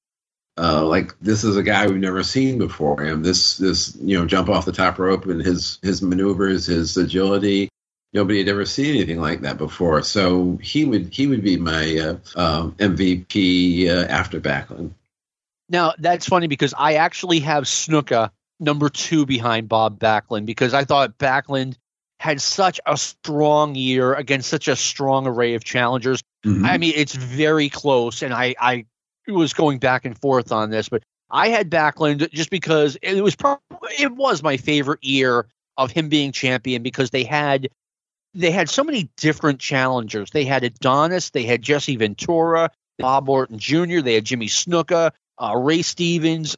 [0.59, 3.02] uh, like this is a guy we've never seen before.
[3.02, 6.96] And this this you know jump off the top rope and his his maneuvers, his
[6.96, 7.68] agility.
[8.12, 10.03] Nobody had ever seen anything like that before.
[10.03, 14.92] So he would he would be my uh, uh, um, MVP uh, after Backlund.
[15.68, 20.85] Now that's funny because I actually have Snuka number two behind Bob Backlund because I
[20.85, 21.77] thought Backlund
[22.20, 26.23] had such a strong year against such a strong array of challengers.
[26.44, 26.66] Mm-hmm.
[26.66, 28.85] I mean, it's very close, and I, I
[29.27, 33.37] was going back and forth on this, but I had Backlund just because it was
[33.37, 35.46] probably, it was my favorite year
[35.79, 37.68] of him being champion because they had
[38.35, 40.31] they had so many different challengers.
[40.31, 45.57] They had Adonis, they had Jesse Ventura, Bob Orton Jr., they had Jimmy Snuka, uh,
[45.57, 46.57] Ray Stevens,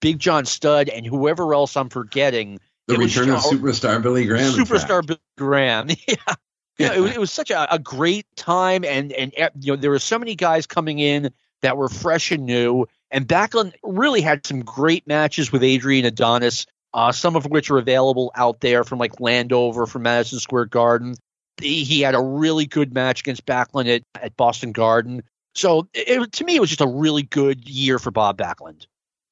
[0.00, 2.58] Big John Studd, and whoever else I'm forgetting.
[2.86, 4.52] The return of superstar Billy Graham.
[4.52, 5.88] Superstar Billy Graham.
[6.08, 6.34] yeah.
[6.78, 9.90] Yeah, it was, it was such a, a great time, and and you know there
[9.90, 11.30] were so many guys coming in
[11.60, 12.86] that were fresh and new.
[13.10, 17.78] And Backlund really had some great matches with Adrian Adonis, uh, some of which are
[17.78, 21.14] available out there from like Landover from Madison Square Garden.
[21.60, 25.22] He, he had a really good match against Backlund at, at Boston Garden.
[25.54, 28.86] So it, to me, it was just a really good year for Bob Backlund.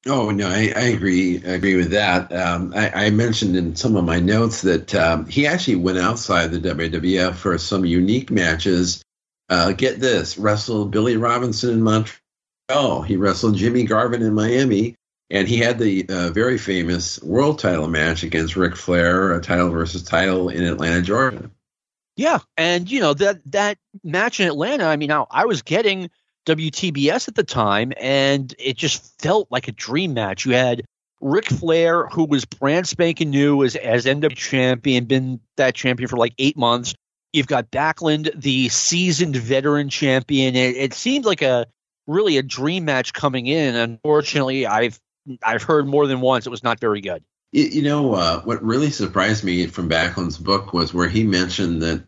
[0.05, 1.43] Oh no, I, I agree.
[1.45, 2.31] I agree with that.
[2.31, 6.51] Um, I, I, mentioned in some of my notes that um, he actually went outside
[6.51, 9.03] the WWF for some unique matches
[9.49, 13.01] uh, get this, wrestled Billy Robinson in Montreal.
[13.01, 14.95] He wrestled Jimmy Garvin in Miami.
[15.31, 19.69] And he had the uh, very famous world title match against Ric Flair, a title
[19.69, 21.51] versus title in Atlanta, Georgia.
[22.15, 24.85] Yeah, and you know that that match in Atlanta.
[24.85, 26.09] I mean, now I was getting
[26.45, 30.45] WTBS at the time, and it just felt like a dream match.
[30.45, 30.83] You had
[31.21, 36.17] Ric Flair, who was brand spanking new as as NW champion, been that champion for
[36.17, 36.95] like eight months.
[37.33, 40.55] You've got Backlund, the seasoned veteran champion.
[40.55, 41.67] It, it seemed like a
[42.07, 43.75] really a dream match coming in.
[43.75, 44.99] Unfortunately, I've
[45.43, 47.23] I've heard more than once it was not very good.
[47.51, 52.03] You know, uh, what really surprised me from Backlund's book was where he mentioned that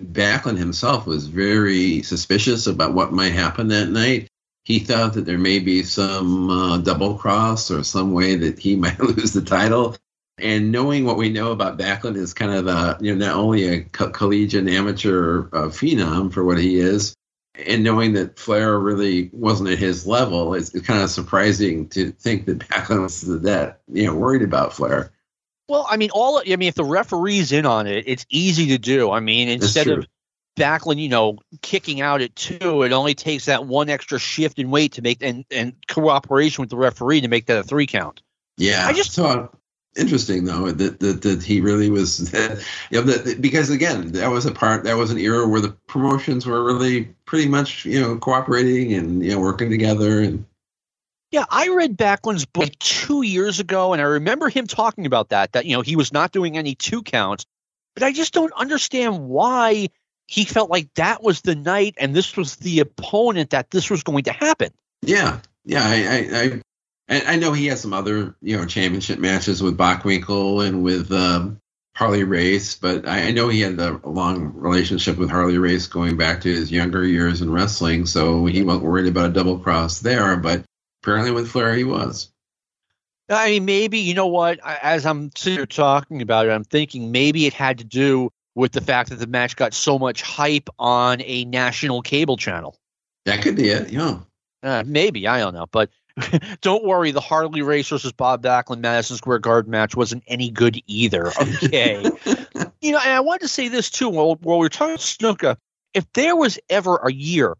[0.00, 4.28] Backlund himself was very suspicious about what might happen that night.
[4.64, 8.76] He thought that there may be some uh, double cross or some way that he
[8.76, 9.96] might lose the title.
[10.38, 13.68] And knowing what we know about Backlund is kind of a, you know, not only
[13.68, 17.14] a co- collegiate amateur uh, phenom for what he is,
[17.54, 22.10] and knowing that Flair really wasn't at his level, it's, it's kind of surprising to
[22.12, 25.12] think that Backlund was that you know worried about Flair.
[25.68, 28.78] Well, I mean, all I mean, if the referee's in on it, it's easy to
[28.78, 29.10] do.
[29.10, 30.06] I mean, instead of
[30.56, 34.70] Backlund, you know, kicking out at two, it only takes that one extra shift in
[34.70, 38.20] weight to make and and cooperation with the referee to make that a three count.
[38.56, 39.50] Yeah, I just so
[39.96, 42.32] interesting though that, that that he really was
[42.90, 45.70] you know that because again that was a part that was an era where the
[45.86, 50.44] promotions were really pretty much you know cooperating and you know working together and
[51.30, 55.52] yeah i read backlund's book two years ago and i remember him talking about that
[55.52, 57.44] that you know he was not doing any two counts.
[57.94, 59.88] But i just don't understand why
[60.26, 64.02] he felt like that was the night and this was the opponent that this was
[64.02, 64.70] going to happen.
[65.02, 66.60] Yeah yeah i i, I
[67.08, 71.12] and I know he has some other, you know, championship matches with Bockwinkel and with
[71.12, 71.60] um,
[71.94, 75.86] Harley Race, but I, I, know he had a, a, long relationship with Harley Race
[75.86, 79.58] going back to his younger years in wrestling, so he wasn't worried about a double
[79.58, 80.36] cross there.
[80.36, 80.64] But
[81.02, 82.32] apparently, with Flair, he was.
[83.28, 84.58] I mean, maybe you know what?
[84.64, 88.72] As I'm sitting here talking about it, I'm thinking maybe it had to do with
[88.72, 92.76] the fact that the match got so much hype on a national cable channel.
[93.24, 93.90] That could be it.
[93.90, 94.18] Yeah.
[94.62, 95.90] Uh, maybe I don't know, but
[96.60, 100.80] don't worry, the Harley Race versus Bob Backlund Madison Square Garden match wasn't any good
[100.86, 101.28] either.
[101.28, 102.02] Okay.
[102.80, 105.56] you know, and I wanted to say this too while, while we are talking Snuka.
[105.92, 107.56] If there was ever a year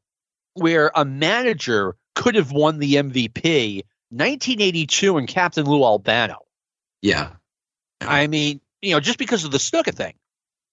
[0.55, 6.39] where a manager could have won the MVP, 1982 and Captain Lou Albano.
[7.03, 7.31] Yeah.
[8.01, 10.15] I mean, you know, just because of the Snuka thing.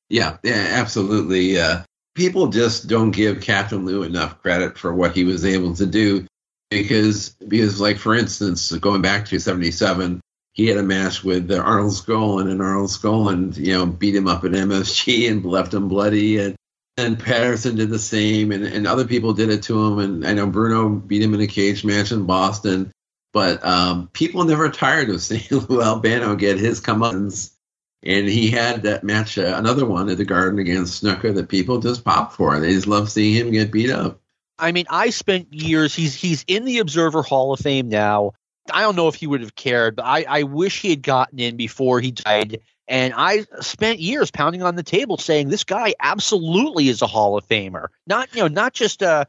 [0.10, 1.60] Yeah, yeah, absolutely.
[1.60, 1.82] Uh,
[2.16, 6.28] people just don't give Captain Lou enough credit for what he was able to do
[6.72, 10.22] because because like for instance, going back to '77,
[10.54, 14.28] he had a match with uh, Arnold Skaaland, and Arnold Skaaland, you know, beat him
[14.28, 16.56] up at MSG and left him bloody, and
[16.98, 20.34] and Patterson did the same, and, and other people did it to him, and I
[20.34, 22.92] know Bruno beat him in a cage match in Boston,
[23.34, 27.52] but um, people never tired of seeing Lou Albano get his comeuppance.
[28.04, 31.80] And he had that match, uh, another one at the Garden against Snuka that people
[31.80, 32.60] just pop for.
[32.60, 34.21] They just love seeing him get beat up.
[34.62, 35.96] I mean, I spent years.
[35.96, 38.34] He's he's in the Observer Hall of Fame now.
[38.72, 41.40] I don't know if he would have cared, but I, I wish he had gotten
[41.40, 42.60] in before he died.
[42.88, 47.38] And I spent years pounding on the table saying this guy absolutely is a Hall
[47.38, 47.88] of Famer.
[48.06, 49.28] Not you know, not just a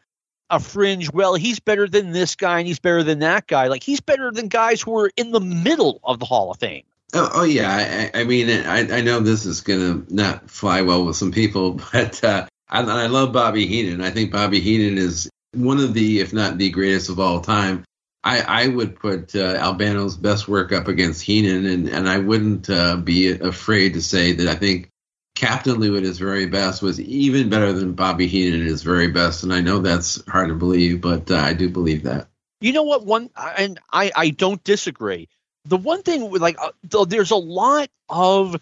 [0.50, 1.10] a fringe.
[1.10, 3.68] Well, he's better than this guy and he's better than that guy.
[3.68, 6.84] Like he's better than guys who are in the middle of the Hall of Fame.
[7.14, 8.10] Oh, oh yeah.
[8.14, 11.80] I, I mean, I, I know this is gonna not fly well with some people,
[11.92, 14.00] but uh, I, I love Bobby Heenan.
[14.00, 17.84] I think Bobby Heenan is one of the, if not the greatest of all time.
[18.24, 22.70] I, I would put uh, Albano's best work up against Heenan, and, and I wouldn't
[22.70, 24.88] uh, be afraid to say that I think
[25.34, 29.08] Captain Lou at his very best was even better than Bobby Heenan at his very
[29.08, 29.42] best.
[29.42, 32.28] And I know that's hard to believe, but uh, I do believe that.
[32.60, 33.04] You know what?
[33.04, 35.28] One, and I, I don't disagree.
[35.64, 38.56] The one thing, like, uh, there's a lot of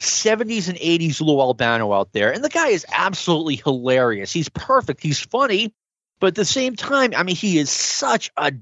[0.00, 2.32] 70s and 80s Lou Albano out there.
[2.32, 4.32] And the guy is absolutely hilarious.
[4.32, 5.02] He's perfect.
[5.02, 5.72] He's funny.
[6.20, 8.52] But at the same time, I mean, he is such a,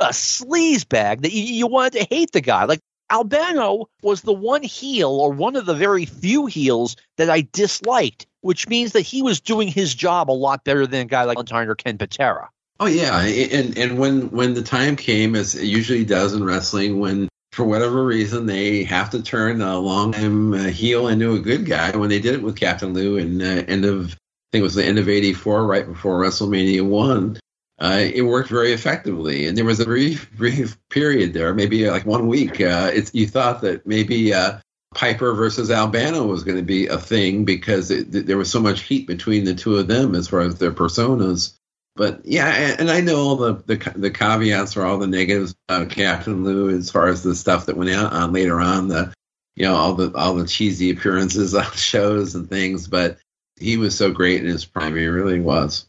[0.00, 2.64] a sleaze bag that you, you wanted to hate the guy.
[2.64, 2.80] Like,
[3.10, 8.26] Albano was the one heel or one of the very few heels that I disliked,
[8.40, 11.36] which means that he was doing his job a lot better than a guy like
[11.36, 12.48] Valentine or Ken Patera.
[12.80, 16.98] Oh yeah, and and when when the time came, as it usually does in wrestling,
[16.98, 21.38] when for whatever reason, they have to turn a long time uh, heel into a
[21.38, 21.94] good guy.
[21.96, 24.74] When they did it with Captain Lou in uh, end of, I think it was
[24.74, 27.38] the end of '84, right before WrestleMania one,
[27.78, 29.46] uh, it worked very effectively.
[29.46, 32.60] And there was a brief, brief period there, maybe like one week.
[32.60, 34.58] Uh, it's you thought that maybe uh,
[34.94, 38.82] Piper versus Albano was going to be a thing because it, there was so much
[38.82, 41.54] heat between the two of them as far as their personas
[41.94, 45.90] but yeah, and I know all the, the, the caveats or all the negatives of
[45.90, 49.12] Captain Lou as far as the stuff that went out on later on, the
[49.56, 52.88] you know all the all the cheesy appearances on shows and things.
[52.88, 53.18] But
[53.56, 54.96] he was so great in his prime.
[54.96, 55.86] He really was.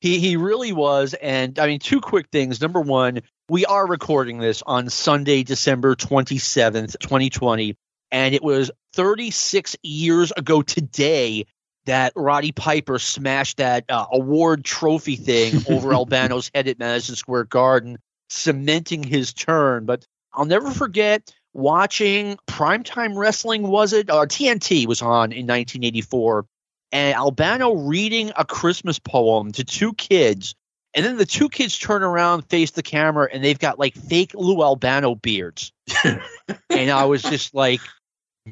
[0.00, 1.14] He he really was.
[1.14, 2.60] And I mean, two quick things.
[2.62, 3.20] Number one,
[3.50, 7.76] we are recording this on Sunday, December twenty seventh, twenty twenty,
[8.10, 11.44] and it was thirty six years ago today
[11.86, 17.44] that Roddy Piper smashed that uh, award trophy thing over Albano's head at Madison Square
[17.44, 19.84] Garden, cementing his turn.
[19.84, 24.10] But I'll never forget watching primetime wrestling, was it?
[24.10, 26.46] Or uh, TNT was on in 1984,
[26.92, 30.54] and Albano reading a Christmas poem to two kids.
[30.96, 34.30] And then the two kids turn around, face the camera, and they've got like fake
[34.34, 35.72] Lou Albano beards.
[36.04, 37.80] and I was just like,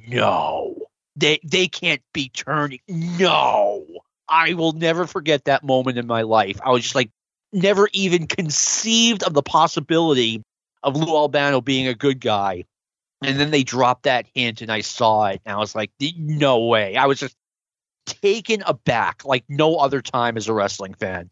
[0.09, 0.82] no
[1.17, 2.81] they they can't be turning.
[2.89, 3.85] No.
[4.29, 6.59] I will never forget that moment in my life.
[6.65, 7.11] I was just like,
[7.53, 10.43] never even conceived of the possibility
[10.83, 12.65] of Lou Albano being a good guy.
[13.23, 16.65] And then they dropped that hint and I saw it and I was like, no
[16.65, 16.97] way.
[16.97, 17.37] I was just
[18.07, 21.31] taken aback like no other time as a wrestling fan.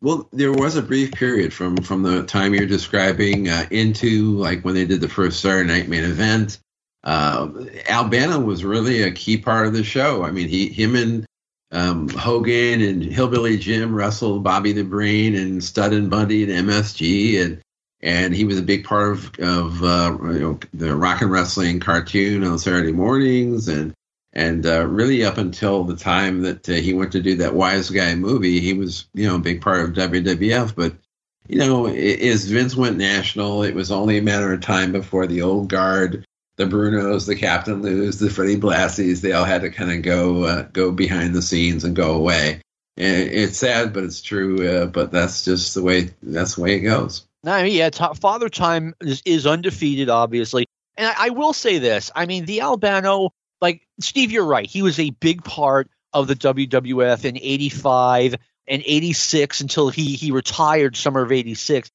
[0.00, 4.62] Well, there was a brief period from from the time you're describing uh, into like
[4.64, 6.58] when they did the first Saturday Night main event.
[7.04, 7.48] Uh,
[7.88, 10.24] Albano was really a key part of the show.
[10.24, 11.26] I mean, he him and
[11.72, 17.42] um, Hogan and Hillbilly Jim wrestled Bobby the Brain and Studd and Bundy and MSG,
[17.42, 17.60] and
[18.02, 21.80] and he was a big part of of uh, you know, the Rock and Wrestling
[21.80, 23.94] cartoon on Saturday mornings, and
[24.34, 27.90] and uh, really up until the time that uh, he went to do that Wise
[27.90, 30.74] Guy movie, he was you know a big part of WWF.
[30.76, 30.94] But
[31.48, 35.42] you know, as Vince went national, it was only a matter of time before the
[35.42, 36.26] old guard,
[36.62, 40.44] the Brunos, the Captain Lou's, the Freddie Blassies, they all had to kind of go
[40.44, 42.60] uh, go behind the scenes and go away.
[42.96, 44.66] And it's sad, but it's true.
[44.66, 47.26] Uh, but that's just the way that's the way it goes.
[47.44, 50.66] I mean, yeah, t- Father Time is, is undefeated, obviously.
[50.96, 54.68] And I, I will say this: I mean, the Albano like Steve, you're right.
[54.68, 58.36] He was a big part of the WWF in '85
[58.68, 61.90] and '86 until he he retired summer of '86.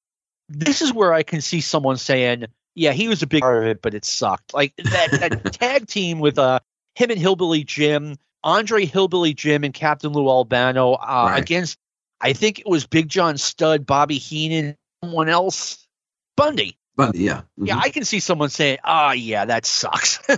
[0.49, 2.45] This is where I can see someone saying,
[2.77, 5.87] "Yeah, he was a big part of it, but it sucked." Like that that tag
[5.87, 6.59] team with uh
[6.95, 11.41] him and Hillbilly Jim, Andre Hillbilly Jim, and Captain Lou Albano uh, right.
[11.41, 11.77] against
[12.21, 15.87] I think it was Big John Studd, Bobby Heenan, someone else,
[16.35, 16.77] Bundy.
[16.95, 17.41] Bundy, yeah.
[17.41, 17.65] Mm-hmm.
[17.65, 20.19] Yeah, I can see someone saying, "Oh, yeah, that sucks."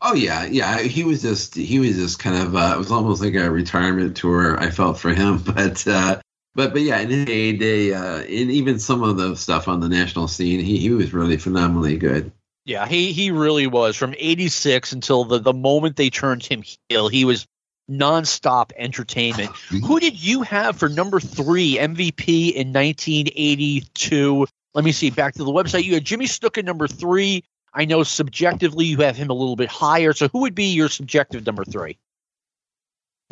[0.00, 0.78] Oh yeah, yeah.
[0.78, 4.16] He was just he was just kind of uh, it was almost like a retirement
[4.16, 4.58] tour.
[4.58, 6.20] I felt for him, but uh,
[6.58, 9.88] but but yeah, in his heyday, uh, in even some of the stuff on the
[9.88, 12.32] national scene, he he was really phenomenally good.
[12.64, 17.06] Yeah, he he really was from '86 until the the moment they turned him heel.
[17.06, 17.46] He was
[17.88, 19.50] nonstop entertainment.
[19.86, 24.46] Who did you have for number three MVP in 1982?
[24.74, 25.10] Let me see.
[25.10, 25.84] Back to the website.
[25.84, 27.44] You had Jimmy Snuka number three.
[27.72, 30.12] I know subjectively you have him a little bit higher.
[30.12, 31.98] So who would be your subjective number three?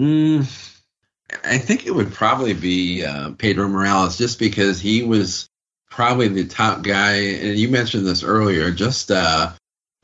[0.00, 0.75] Mm,
[1.44, 5.48] I think it would probably be uh, Pedro Morales, just because he was
[5.90, 7.14] probably the top guy.
[7.14, 9.52] And you mentioned this earlier, just uh,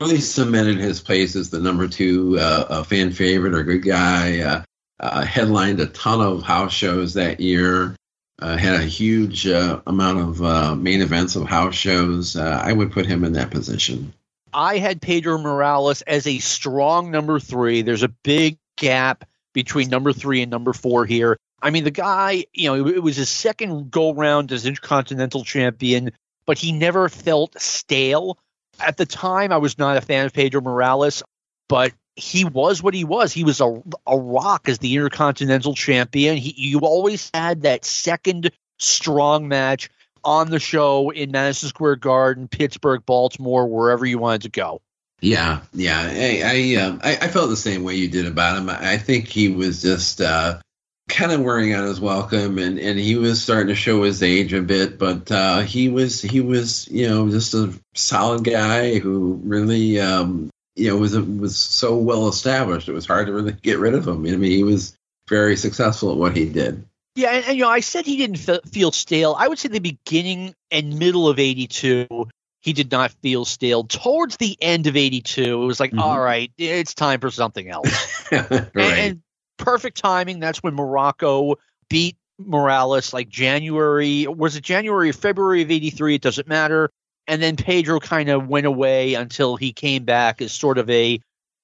[0.01, 4.39] really cemented his place as the number two uh, fan favorite or good guy.
[4.39, 4.63] Uh,
[4.99, 7.95] uh, headlined a ton of house shows that year.
[8.39, 12.35] Uh, had a huge amount of main events of house shows.
[12.35, 14.13] I would put him in that position.
[14.53, 17.81] I had Pedro Morales as a strong number three.
[17.81, 21.37] There's a big gap between number three and number four here.
[21.61, 26.11] I mean, the guy, you know, it, was his second go round as Intercontinental Champion,
[26.45, 28.37] but he never felt stale.
[28.79, 31.23] At the time, I was not a fan of Pedro Morales,
[31.69, 33.31] but he was what he was.
[33.31, 36.37] He was a, a rock as the Intercontinental Champion.
[36.37, 39.89] He, you always had that second strong match
[40.23, 44.81] on the show in Madison Square Garden, Pittsburgh, Baltimore, wherever you wanted to go.
[45.23, 46.01] Yeah, yeah.
[46.01, 48.69] I I, um, I, I felt the same way you did about him.
[48.69, 50.59] I think he was just uh,
[51.07, 54.53] kind of wearing out his welcome, and, and he was starting to show his age
[54.53, 54.99] a bit.
[54.99, 60.49] But uh, he was he was you know just a solid guy who really um,
[60.75, 62.89] you know was was so well established.
[62.89, 64.25] It was hard to really get rid of him.
[64.25, 64.93] I mean, he was
[65.29, 66.83] very successful at what he did.
[67.15, 69.37] Yeah, and, and, you know, I said he didn't feel stale.
[69.39, 72.27] I would say the beginning and middle of '82,
[72.63, 73.83] he did not feel stale.
[73.83, 75.99] Towards the end of '82, it was like, mm-hmm.
[75.99, 78.25] All right, it's time for something else.
[78.31, 78.51] right.
[78.51, 79.21] and, and,
[79.57, 80.39] perfect timing.
[80.39, 81.57] That's when Muraco
[81.89, 84.27] beat Morales, like January.
[84.27, 86.15] Was it January or February of '83?
[86.15, 86.89] It doesn't matter.
[87.27, 91.19] And then Pedro kind of went away until he came back as sort of a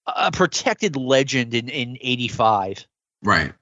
[0.05, 2.85] a protected legend in in '85.
[3.23, 3.53] Right.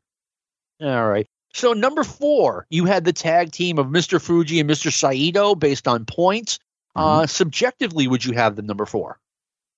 [0.82, 1.28] All right.
[1.54, 4.20] So number four, you had the tag team of Mr.
[4.22, 4.92] Fuji and Mr.
[4.92, 6.60] Saito based on points.
[6.98, 7.26] Uh, mm-hmm.
[7.28, 9.20] Subjectively, would you have them number four?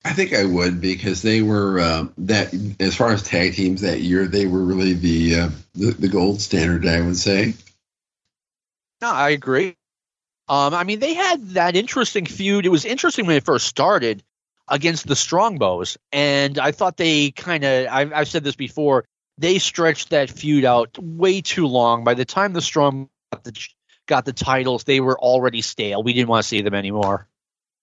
[0.05, 3.99] I think I would because they were uh, that as far as tag teams that
[3.99, 6.87] year, they were really the, uh, the, the gold standard.
[6.87, 7.53] I would say.
[9.01, 9.75] No, I agree.
[10.47, 12.65] Um, I mean, they had that interesting feud.
[12.65, 14.23] It was interesting when it first started
[14.67, 17.87] against the Strongbows, and I thought they kind of.
[17.91, 19.03] I've, I've said this before
[19.37, 22.03] they stretched that feud out way too long.
[22.03, 23.67] By the time the Strong got the,
[24.09, 26.03] got the titles, they were already stale.
[26.03, 27.27] We didn't want to see them anymore.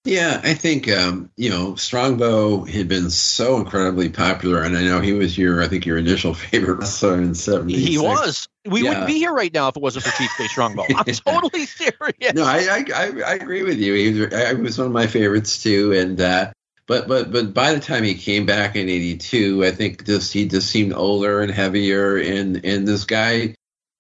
[0.05, 5.01] Yeah, I think um, you know Strongbow had been so incredibly popular, and I know
[5.01, 7.75] he was your, I think your initial favorite wrestler in '70.
[7.75, 8.49] He was.
[8.65, 8.91] We yeah.
[8.91, 10.85] wouldn't be here right now if it wasn't for Chief Strongbow.
[10.95, 11.13] I'm yeah.
[11.27, 12.35] totally serious.
[12.35, 13.95] No, I, I, I agree with you.
[13.95, 16.53] He was, I was one of my favorites too, and uh,
[16.87, 20.47] But but but by the time he came back in '82, I think just he
[20.47, 22.17] just seemed older and heavier.
[22.17, 23.56] And and this guy,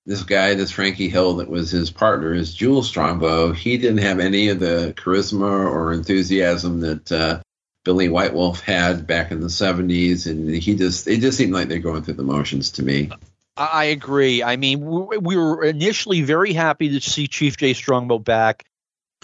[0.07, 3.52] this guy, this Frankie Hill that was his partner, is Jules Strongbow.
[3.52, 7.40] He didn't have any of the charisma or enthusiasm that uh,
[7.84, 11.68] Billy White Wolf had back in the '70s, and he just it just seemed like
[11.68, 13.11] they're going through the motions to me.
[13.57, 14.42] I agree.
[14.42, 18.64] I mean, we were initially very happy to see Chief Jay Strongbow back,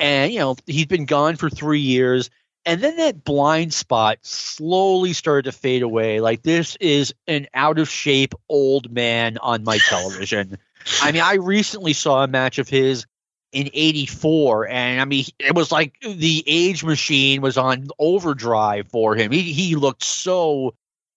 [0.01, 2.29] and you know he's been gone for three years
[2.65, 6.21] and then that blind spot slowly started to fade away.
[6.21, 10.59] Like this is an out of shape old man on my television.
[11.01, 13.07] I mean, I recently saw a match of his
[13.53, 19.15] in 84 and I mean it was like the age machine was on overdrive for
[19.15, 19.31] him.
[19.31, 20.75] He he looked so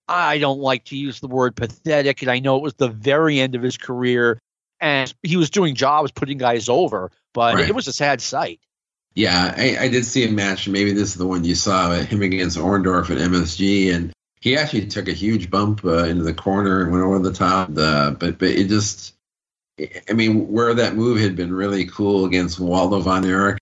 [0.10, 3.40] I don't like to use the word pathetic and I know it was the very
[3.40, 4.42] end of his career
[4.82, 7.70] and he was doing jobs putting guys over, but right.
[7.70, 8.60] it was a sad sight.
[9.14, 10.68] Yeah, I, I, did see a match.
[10.68, 14.12] Maybe this is the one you saw him against Orndorff at MSG, and
[14.42, 17.70] he actually took a huge bump uh, into the corner and went over the top.
[17.78, 19.15] Uh, but but it just,
[19.80, 23.60] I mean, where that move had been really cool against Waldo von Erich,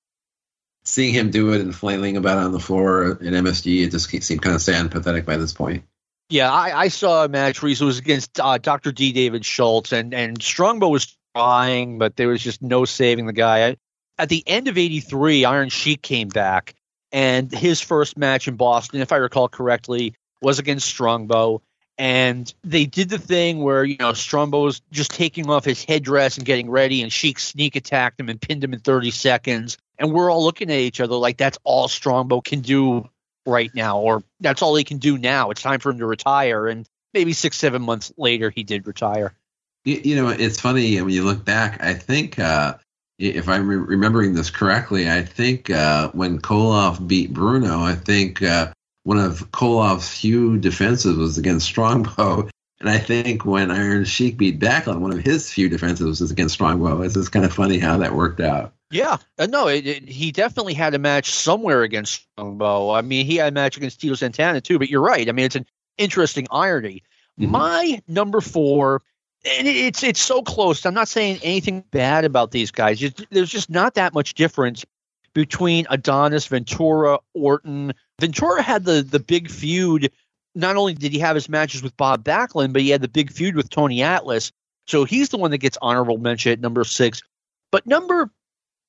[0.83, 4.41] seeing him do it and flailing about on the floor in MSG, it just seemed
[4.41, 5.83] kind of sad and pathetic by this point.
[6.29, 8.91] Yeah, I, I saw a match where he was against uh, Dr.
[8.91, 9.11] D.
[9.11, 13.77] David Schultz, and and Strongbow was trying, but there was just no saving the guy.
[14.17, 16.75] At the end of 83, Iron Sheik came back,
[17.11, 21.61] and his first match in Boston, if I recall correctly, was against Strongbow.
[21.97, 26.37] And they did the thing where, you know, Strongbow was just taking off his headdress
[26.37, 29.77] and getting ready, and Sheik sneak attacked him and pinned him in 30 seconds.
[29.99, 33.07] And we're all looking at each other like that's all Strongbow can do
[33.45, 35.51] right now, or that's all he can do now.
[35.51, 36.67] It's time for him to retire.
[36.67, 39.33] And maybe six, seven months later, he did retire.
[39.85, 41.83] You, you know, it's funny when you look back.
[41.83, 42.77] I think uh,
[43.19, 48.41] if I'm re- remembering this correctly, I think uh, when Koloff beat Bruno, I think
[48.41, 48.71] uh,
[49.03, 52.49] one of Koloff's few defenses was against Strongbow.
[52.79, 56.55] And I think when Iron Sheik beat Backlund, one of his few defenses was against
[56.55, 57.01] Strongbow.
[57.03, 58.73] It's just kind of funny how that worked out.
[58.91, 62.91] Yeah, uh, no, it, it, he definitely had a match somewhere against Strongbow.
[62.91, 64.79] I mean, he had a match against Tito Santana too.
[64.79, 65.29] But you're right.
[65.29, 65.65] I mean, it's an
[65.97, 67.03] interesting irony.
[67.39, 67.51] Mm-hmm.
[67.51, 69.01] My number four
[69.45, 70.85] and it's it's so close.
[70.85, 73.03] I'm not saying anything bad about these guys.
[73.29, 74.85] There's just not that much difference
[75.33, 77.93] between Adonis, Ventura, Orton.
[78.19, 80.11] Ventura had the the big feud.
[80.55, 83.31] Not only did he have his matches with Bob Backlund, but he had the big
[83.31, 84.51] feud with Tony Atlas.
[84.87, 87.21] So he's the one that gets honorable mention at number six.
[87.71, 88.29] But number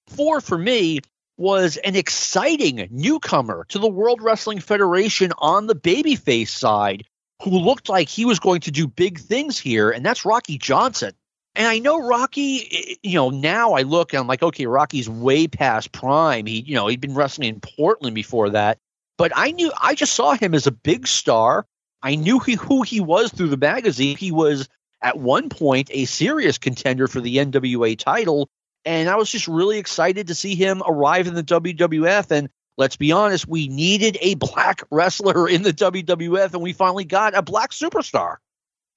[0.09, 1.01] four for me
[1.37, 7.05] was an exciting newcomer to the World Wrestling Federation on the babyface side
[7.43, 11.13] who looked like he was going to do big things here, and that's Rocky Johnson.
[11.57, 14.67] And I know Rocky, eh, eh, you know, now I look and I'm like, okay,
[14.67, 16.47] Rocky's way past prime.
[16.47, 18.79] He, you know, he'd been wrestling in Portland before that.
[19.17, 21.67] But I knew, I just saw him as a big star.
[22.03, 24.17] I knew he, who he was through the magazine.
[24.17, 24.69] He was
[25.01, 28.49] at one point a serious contender for the NWA title.
[28.85, 32.31] And I was just really excited to see him arrive in the WWF.
[32.31, 37.05] And let's be honest, we needed a black wrestler in the WWF, and we finally
[37.05, 38.37] got a black superstar.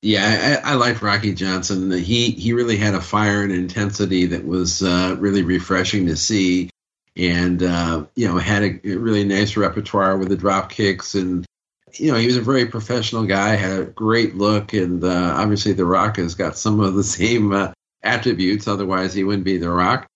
[0.02, 1.91] Yeah, I, I like Rocky Johnson.
[1.91, 6.70] He he really had a fire and intensity that was uh, really refreshing to see,
[7.16, 11.45] and uh, you know had a really nice repertoire with the drop kicks, and
[11.93, 15.74] you know he was a very professional guy, had a great look, and uh, obviously
[15.74, 17.74] The Rock has got some of the same uh,
[18.04, 18.68] attributes.
[18.68, 20.08] Otherwise, he wouldn't be The Rock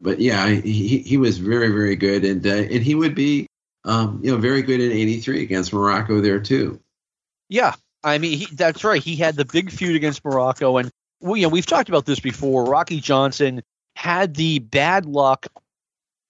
[0.00, 3.46] but yeah, he he was very very good, and uh, and he would be
[3.84, 6.80] um, you know very good in '83 against Muraco there too.
[7.48, 9.02] Yeah, I mean he, that's right.
[9.02, 10.90] He had the big feud against Muraco, and
[11.20, 12.64] we, you know we've talked about this before.
[12.64, 13.62] Rocky Johnson
[13.96, 15.46] had the bad luck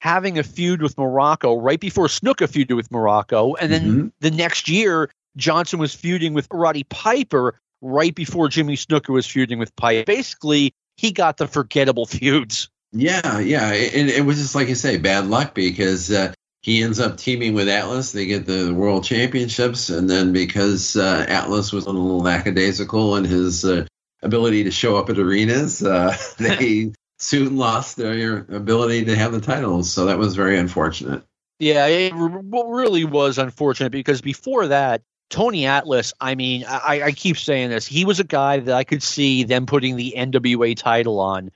[0.01, 4.09] having a feud with Muraco right before Snuka feuded with Muraco, and then mm-hmm.
[4.21, 9.59] the next year Johnson was feuding with Roddy Piper right before Jimmy Snuka was feuding
[9.59, 10.05] with Piper.
[10.05, 12.69] Basically, he got the forgettable feuds.
[12.93, 16.33] Yeah, yeah, and it, it was just like you say, bad luck because uh,
[16.63, 18.13] he ends up teaming with Atlas.
[18.13, 23.25] They get the world championships, and then because uh, Atlas was a little lackadaisical in
[23.25, 23.87] his uh,
[24.23, 29.41] ability to show up at arenas, uh, they soon lost their ability to have the
[29.41, 29.93] titles.
[29.93, 31.23] So that was very unfortunate.
[31.59, 37.39] Yeah, it really was unfortunate because before that, Tony Atlas, I mean, I, I keep
[37.39, 41.21] saying this, he was a guy that I could see them putting the NWA title
[41.21, 41.51] on.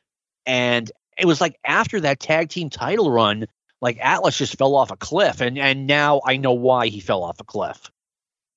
[0.47, 3.47] And it was like after that tag team title run,
[3.85, 7.23] like Atlas just fell off a cliff, and and now I know why he fell
[7.23, 7.91] off a cliff.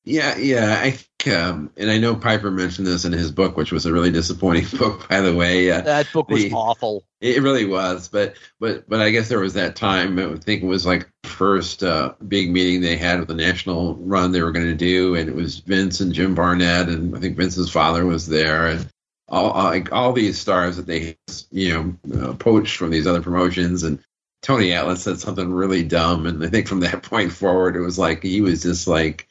[0.06, 3.74] Yeah, yeah, I think, um, and I know Piper mentioned this in his book, which
[3.74, 5.70] was a really disappointing book, by the way.
[5.70, 7.04] Uh, that book was the, awful.
[7.20, 10.18] It really was, but but but I guess there was that time.
[10.18, 14.32] I think it was like first uh, big meeting they had with the national run
[14.32, 17.36] they were going to do, and it was Vince and Jim Barnett, and I think
[17.36, 18.90] Vince's father was there, and
[19.28, 21.18] all like all these stars that they
[21.52, 24.00] you know uh, poached from these other promotions, and
[24.42, 27.98] Tony Atlas said something really dumb, and I think from that point forward, it was
[27.98, 29.28] like he was just like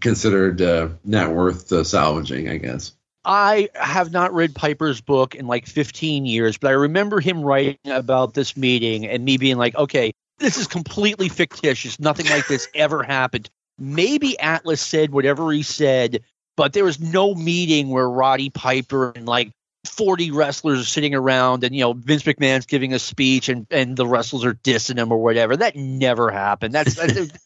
[0.00, 2.92] considered uh, not worth uh, salvaging, I guess.
[3.24, 7.78] I have not read Piper's book in like 15 years, but I remember him writing
[7.86, 12.00] about this meeting and me being like, okay, this is completely fictitious.
[12.00, 13.48] Nothing like this ever happened.
[13.78, 16.24] Maybe Atlas said whatever he said,
[16.56, 19.52] but there was no meeting where Roddy Piper and like
[19.84, 23.96] 40 wrestlers are sitting around and, you know, Vince McMahon's giving a speech and, and
[23.96, 25.56] the wrestlers are dissing him or whatever.
[25.56, 26.74] That never happened.
[26.74, 26.98] That's,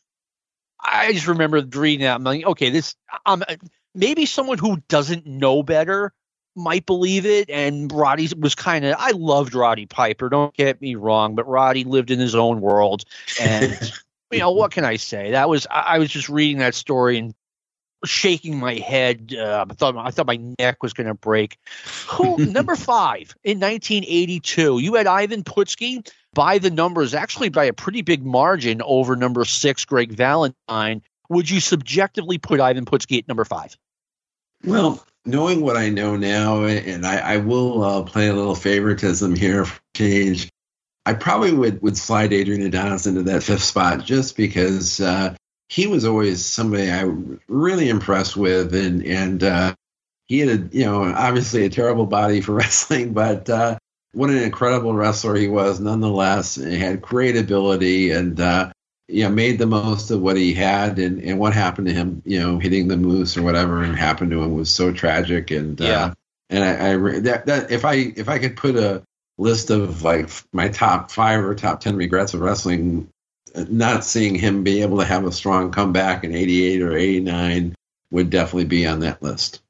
[0.80, 2.14] I just remember reading that.
[2.14, 3.42] I'm like, okay, this, I'm,
[3.94, 6.12] maybe someone who doesn't know better
[6.54, 7.48] might believe it.
[7.48, 10.28] And Roddy was kind of, I loved Roddy Piper.
[10.28, 13.04] Don't get me wrong, but Roddy lived in his own world.
[13.40, 13.92] And,
[14.30, 15.32] you know, what can I say?
[15.32, 17.34] That was, I, I was just reading that story and
[18.06, 19.34] shaking my head.
[19.36, 21.58] Uh, I thought, I thought my neck was going to break.
[22.08, 27.72] Who, number five in 1982, you had Ivan Putski by the numbers, actually by a
[27.72, 31.02] pretty big margin over number six, Greg Valentine.
[31.28, 33.76] Would you subjectively put Ivan Putski at number five?
[34.64, 39.34] Well, knowing what I know now, and I, I will uh, play a little favoritism
[39.34, 40.48] here for change.
[41.04, 45.34] I probably would, would slide Adrian Adonis into that fifth spot just because uh,
[45.68, 49.74] he was always somebody I was really impressed with, and and uh,
[50.26, 53.78] he had a, you know obviously a terrible body for wrestling, but uh,
[54.12, 56.54] what an incredible wrestler he was nonetheless.
[56.54, 58.72] He had great ability, and uh,
[59.08, 62.22] you know, made the most of what he had, and, and what happened to him,
[62.24, 65.50] you know, hitting the moose or whatever, and happened to him was so tragic.
[65.50, 66.14] And uh, yeah,
[66.50, 69.02] and I, I that that if I if I could put a
[69.38, 73.08] list of like my top five or top ten regrets of wrestling,
[73.68, 77.74] not seeing him be able to have a strong comeback in '88 or '89
[78.10, 79.62] would definitely be on that list.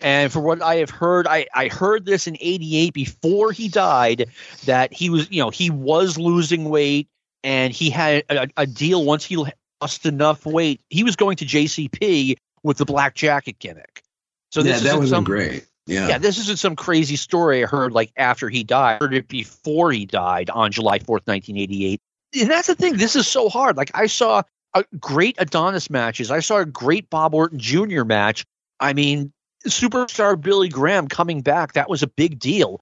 [0.00, 4.26] And for what I have heard, I, I heard this in 88 before he died
[4.64, 7.08] that he was, you know, he was losing weight
[7.44, 9.36] and he had a, a deal once he
[9.80, 10.80] lost enough weight.
[10.90, 14.02] He was going to JCP with the black jacket gimmick.
[14.50, 15.66] So this yeah, that was some, great.
[15.86, 16.08] Yeah.
[16.08, 18.96] yeah, this isn't some crazy story I heard like after he died.
[19.00, 22.00] I heard it before he died on July 4th, 1988.
[22.38, 22.96] And that's the thing.
[22.96, 23.76] This is so hard.
[23.76, 24.42] Like I saw
[24.74, 26.30] a great Adonis matches.
[26.30, 28.04] I saw a great Bob Orton Jr.
[28.04, 28.44] match.
[28.80, 29.32] I mean,
[29.66, 32.80] superstar Billy Graham coming back, that was a big deal.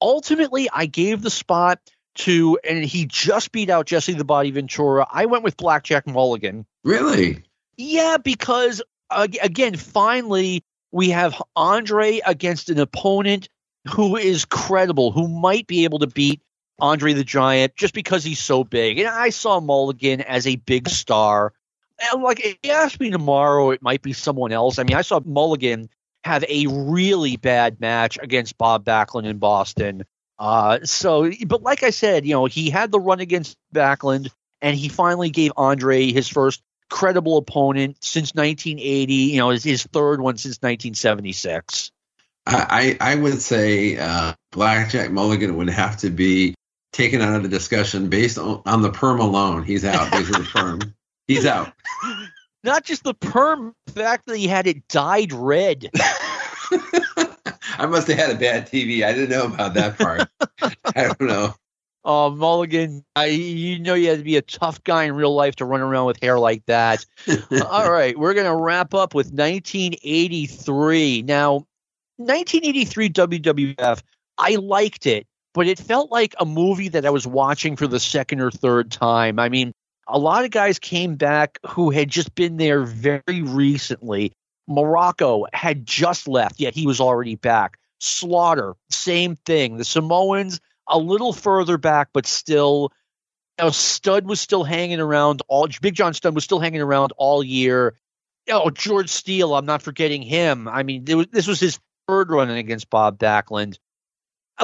[0.00, 1.78] Ultimately, I gave the spot
[2.16, 5.06] to, and he just beat out Jesse the Body Ventura.
[5.10, 6.66] I went with Blackjack Mulligan.
[6.84, 7.44] Really?
[7.76, 13.48] Yeah, because again, finally, we have Andre against an opponent
[13.88, 16.40] who is credible, who might be able to beat
[16.78, 18.98] Andre the Giant just because he's so big.
[18.98, 21.52] And I saw Mulligan as a big star.
[22.12, 24.78] And like, if you ask me tomorrow, it might be someone else.
[24.78, 25.88] I mean, I saw Mulligan
[26.24, 30.04] have a really bad match against Bob Backlund in Boston.
[30.38, 34.76] Uh, so, but like I said, you know, he had the run against Backlund, and
[34.76, 39.14] he finally gave Andre his first credible opponent since 1980.
[39.14, 41.90] You know, his, his third one since 1976.
[42.48, 46.54] I, I would say uh, Blackjack Mulligan would have to be
[46.96, 49.62] taken out of the discussion based on, on the perm alone.
[49.62, 50.12] He's out.
[50.14, 50.80] He's the perm.
[51.28, 51.72] He's out.
[52.64, 55.90] Not just the perm, the fact that he had it dyed red.
[57.78, 59.04] I must have had a bad TV.
[59.04, 60.28] I didn't know about that part.
[60.62, 61.54] I don't know.
[62.08, 65.56] Oh, Mulligan, I, you know you had to be a tough guy in real life
[65.56, 67.04] to run around with hair like that.
[67.68, 71.22] All right, we're going to wrap up with 1983.
[71.22, 71.66] Now,
[72.18, 74.02] 1983 WWF,
[74.38, 75.26] I liked it,
[75.56, 78.90] but it felt like a movie that I was watching for the second or third
[78.90, 79.38] time.
[79.38, 79.72] I mean,
[80.06, 84.34] a lot of guys came back who had just been there very recently.
[84.68, 87.78] Muraco had just left, yet he was already back.
[88.00, 89.78] Slaughter, same thing.
[89.78, 92.92] The Samoans, a little further back, but still,
[93.58, 95.40] you know, Studd was still hanging around.
[95.48, 97.94] All Big John Studd was still hanging around all year.
[98.50, 100.68] Oh, George Steele, I'm not forgetting him.
[100.68, 103.78] I mean, was, this was his third run against Bob Backlund.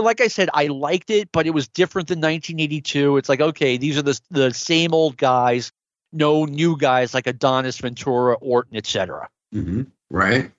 [0.01, 3.19] Like I said, I liked it, but it was different than 1982.
[3.19, 5.73] It's like, okay, these are the the same old guys,
[6.13, 9.29] no new guys like Adonis, Ventura, Orton, etc.
[9.55, 9.83] Mm-hmm.
[10.11, 10.51] Right.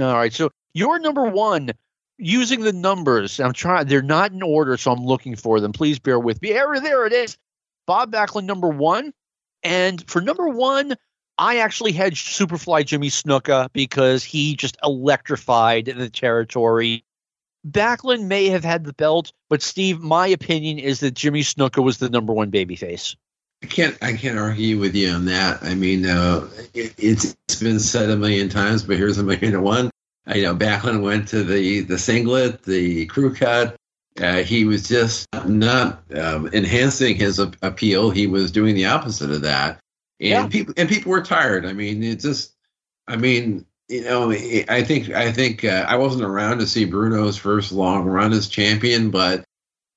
[0.00, 0.32] All right.
[0.32, 1.70] So your number one,
[2.18, 3.86] using the numbers, I'm trying.
[3.86, 5.72] They're not in order, so I'm looking for them.
[5.72, 6.52] Please bear with me.
[6.52, 7.36] There, there it is.
[7.86, 9.12] Bob Backlund, number one,
[9.62, 10.94] and for number one,
[11.38, 17.04] I actually had Superfly Jimmy Snuka because he just electrified the territory.
[17.68, 21.98] Backlund may have had the belt, but Steve, my opinion is that Jimmy Snuka was
[21.98, 23.16] the number one babyface.
[23.62, 25.62] I can't I can't argue with you on that.
[25.62, 29.60] I mean, uh, it, it's been said a million times, but here's a million to
[29.60, 29.90] one.
[30.26, 33.76] I know Backlund went to the the singlet, the crew cut.
[34.20, 38.10] Uh, he was just not um, enhancing his a- appeal.
[38.10, 39.78] He was doing the opposite of that,
[40.18, 40.48] and Yeah.
[40.48, 41.66] people and people were tired.
[41.66, 42.54] I mean, it just,
[43.06, 47.36] I mean, you know, I think I think uh, I wasn't around to see Bruno's
[47.36, 49.44] first long run as champion, but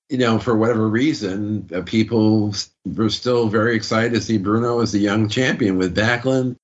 [0.09, 4.91] you know, for whatever reason, uh, people were still very excited to see Bruno as
[4.91, 6.55] the young champion with Backlund.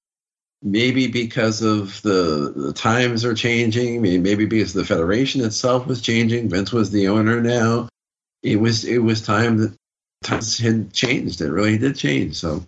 [0.62, 6.02] Maybe because of the, the times are changing, may- maybe because the federation itself was
[6.02, 6.50] changing.
[6.50, 7.88] Vince was the owner now.
[8.42, 9.76] It was it was time that
[10.24, 11.42] times had changed.
[11.42, 12.38] It really did change.
[12.38, 12.66] So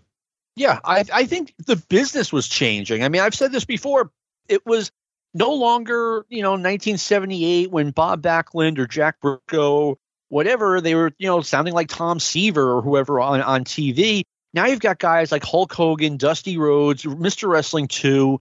[0.55, 3.03] Yeah, I I think the business was changing.
[3.03, 4.12] I mean, I've said this before.
[4.48, 4.92] It was
[5.34, 9.96] no longer, you know, 1978 when Bob Backlund or Jack Brisco,
[10.30, 14.24] whatever, they were, you know, sounding like Tom Seaver or whoever on, on TV.
[14.54, 17.48] Now you've got guys like Hulk Hogan, Dusty Rhodes, Mr.
[17.48, 18.39] Wrestling 2,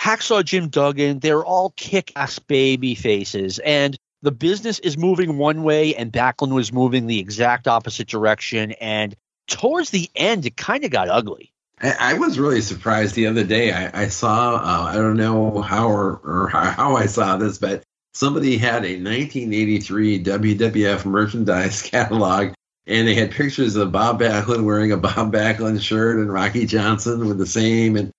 [0.00, 1.20] Hacksaw Jim Duggan.
[1.20, 3.60] They're all kick ass baby faces.
[3.60, 8.72] And the business is moving one way, and Backlund was moving the exact opposite direction.
[8.72, 9.14] And
[9.46, 11.52] towards the end, it kind of got ugly.
[11.84, 13.72] I, was really surprised the other day.
[13.72, 17.82] I, I saw uh, I don't know how or, or how, I saw this, but
[18.14, 22.54] somebody had a 1983 WWF merchandise catalog,
[22.86, 27.26] and they had pictures of Bob Backlund wearing a Bob Backlund shirt and Rocky Johnson
[27.26, 27.96] with the same.
[27.96, 28.10] And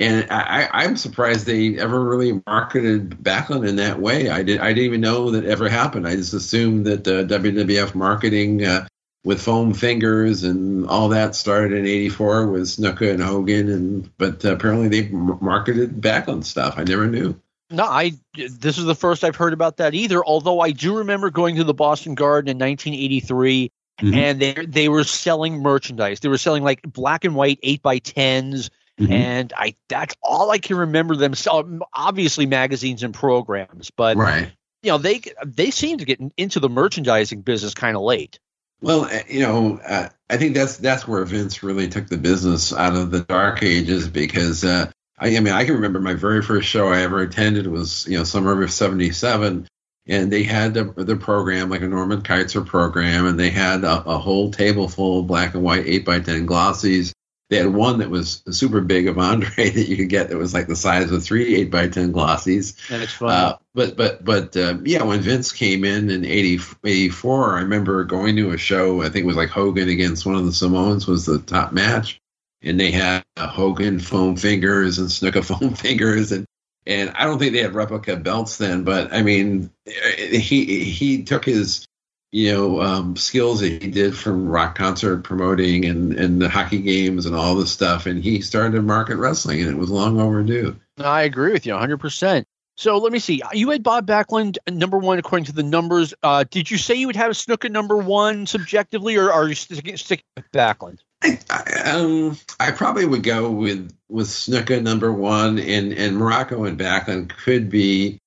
[0.00, 4.30] and I, I'm surprised they ever really marketed Backlund in that way.
[4.30, 6.06] I did I didn't even know that ever happened.
[6.06, 8.64] I just assumed that uh, WWF marketing.
[8.64, 8.86] Uh,
[9.24, 14.44] with foam fingers and all that started in '84 with Snuka and Hogan, and but
[14.44, 16.74] apparently they marketed Backlund stuff.
[16.76, 17.40] I never knew.
[17.70, 18.12] No, I.
[18.34, 20.24] This is the first I've heard about that either.
[20.24, 24.14] Although I do remember going to the Boston Garden in 1983, Mhm.
[24.14, 26.20] and they they were selling merchandise.
[26.20, 29.10] They were selling like black and white eight by 10s Mhm.
[29.10, 31.80] and I that's all I can remember them selling.
[31.92, 34.50] Obviously, magazines and programs, but Right.
[34.82, 38.38] you know they they seem to get into the merchandising business kind of late.
[38.80, 42.72] Well, uh, you know, uh, I think that's that's where Vince really took the business
[42.72, 46.42] out of the dark ages because uh, I, I mean I can remember my very
[46.42, 49.66] first show I ever attended was you know summer of '77,
[50.06, 54.02] and they had the, the program like a Norman Kietzer program, and they had a,
[54.04, 57.12] a whole table full of black and white eight by ten glossies.
[57.50, 60.52] They had one that was super big of Andre that you could get that was
[60.52, 62.76] like the size of three eight by ten glossies.
[62.90, 63.30] It's fun.
[63.30, 68.04] Uh, but but but uh, yeah, when Vince came in in 80, 84, I remember
[68.04, 69.02] going to a show.
[69.02, 72.20] I think it was like Hogan against one of the Samoans was the top match,
[72.60, 76.44] and they had uh, Hogan foam fingers and Snuka foam fingers, and
[76.86, 81.46] and I don't think they had replica belts then, but I mean, he he took
[81.46, 81.87] his
[82.32, 86.80] you know um, skills that he did from rock concert promoting and and the hockey
[86.80, 90.20] games and all this stuff, and he started to market wrestling, and it was long
[90.20, 90.76] overdue.
[90.98, 92.44] I agree with you 100%.
[92.76, 93.42] So let me see.
[93.52, 96.14] You had Bob Backlund uh, number one according to the numbers.
[96.22, 99.96] Uh, did you say you would have Snuka number one subjectively, or are you sticking,
[99.96, 100.98] sticking with Backlund?
[101.22, 106.68] I, I, um, I probably would go with with Snuka number one, and and Muraco
[106.68, 108.20] and Backlund could be,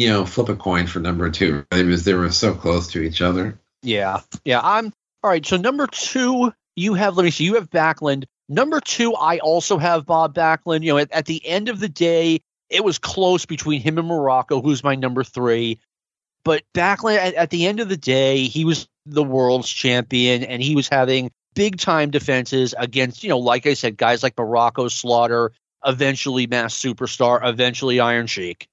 [0.00, 3.20] you know, flip a coin for number two because they were so close to each
[3.20, 3.58] other.
[3.82, 4.60] Yeah, yeah.
[4.62, 5.44] I'm all right.
[5.44, 7.18] So number two, you have.
[7.18, 7.44] Let me see.
[7.44, 8.24] You have Backlund.
[8.48, 10.82] Number two, I also have Bob Backlund.
[10.82, 12.40] You know, at, at the end of the day,
[12.70, 15.80] it was close between him and Muraco, who's my number three.
[16.44, 20.62] But Backlund, at, at the end of the day, he was the world's champion, and
[20.62, 24.90] he was having big time defenses against, you know, like I said, guys like Muraco,
[24.90, 25.52] Slaughter,
[25.84, 28.66] eventually Masked Superstar, eventually Iron Sheik.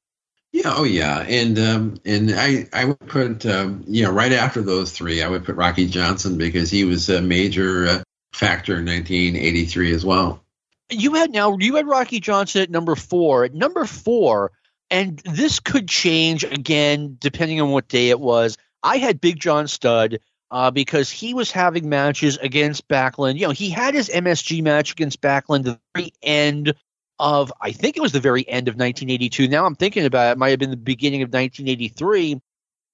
[0.54, 4.62] Yeah, oh yeah, and um, and I I would put um, you know right after
[4.62, 8.86] those three, I would put Rocky Johnson because he was a major uh, factor in
[8.86, 10.44] 1983 as well.
[10.90, 13.44] you had now you had Rocky Johnson at number four.
[13.44, 14.52] At number four,
[14.90, 18.58] and this could change again depending on what day it was.
[18.82, 20.20] I had Big John Studd
[20.50, 23.36] uh, because he was having matches against Backlund.
[23.38, 26.74] You know, he had his MSG match against Backlund at the very end
[27.20, 29.48] of I think it was the very end of 1982.
[29.48, 32.40] Now I'm thinking about it, it might have been the beginning of 1983,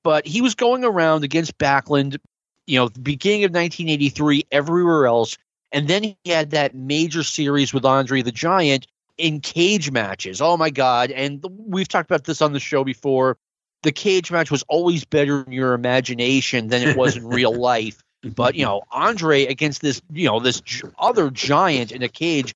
[0.04, 2.18] but he was going around against Backlund.
[2.66, 5.38] You know, the beginning of 1983, everywhere else.
[5.74, 10.42] And then he had that major series with Andre the Giant in cage matches.
[10.42, 11.12] Oh my God.
[11.12, 13.38] And we've talked about this on the show before.
[13.82, 18.02] The cage match was always better in your imagination than it was in real life.
[18.24, 20.62] But, you know, Andre against this, you know, this
[20.98, 22.54] other giant in a cage,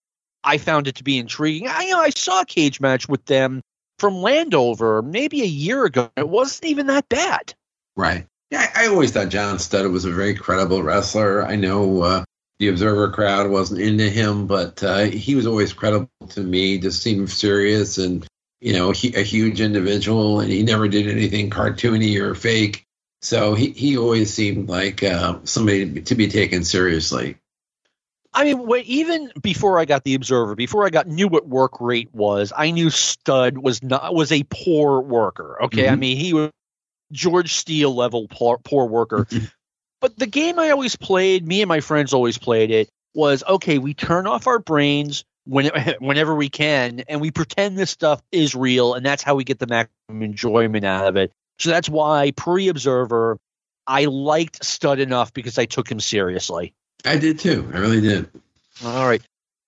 [0.48, 1.68] I found it to be intriguing.
[1.68, 3.62] I, you know, I saw a cage match with them
[4.00, 6.10] from Landover maybe a year ago.
[6.16, 7.54] It wasn't even that bad.
[7.98, 8.26] Right.
[8.50, 11.44] Yeah, I, always thought John Studd was a very credible wrestler.
[11.46, 12.24] I know uh,
[12.60, 16.78] the Observer crowd wasn't into him, but uh, he was always credible to me.
[16.78, 18.26] Just seemed serious and
[18.62, 22.86] you know he, a huge individual, and he never did anything cartoony or fake.
[23.22, 27.36] So he, he always seemed like uh, somebody to be taken seriously.
[28.38, 32.10] I mean, even before I got the Observer, before I got knew what work rate
[32.14, 35.58] was, I knew Studd was not was a poor worker.
[35.64, 35.94] Okay, mm-hmm.
[35.94, 36.52] I mean he was
[37.12, 39.28] George Steele level poor, poor worker.
[40.02, 43.80] but the game I always played, me and my friends always played it, was okay.
[43.80, 48.54] We turn off our brains when, whenever we can, and we pretend this stuff is
[48.54, 51.32] real, and that's how we get the maximum enjoyment out of it.
[51.58, 53.40] So that's why pre Observer,
[53.88, 56.76] I liked Studd enough because I took him seriously.
[57.06, 57.70] I did too.
[57.74, 58.30] I really did.
[58.84, 59.22] All right.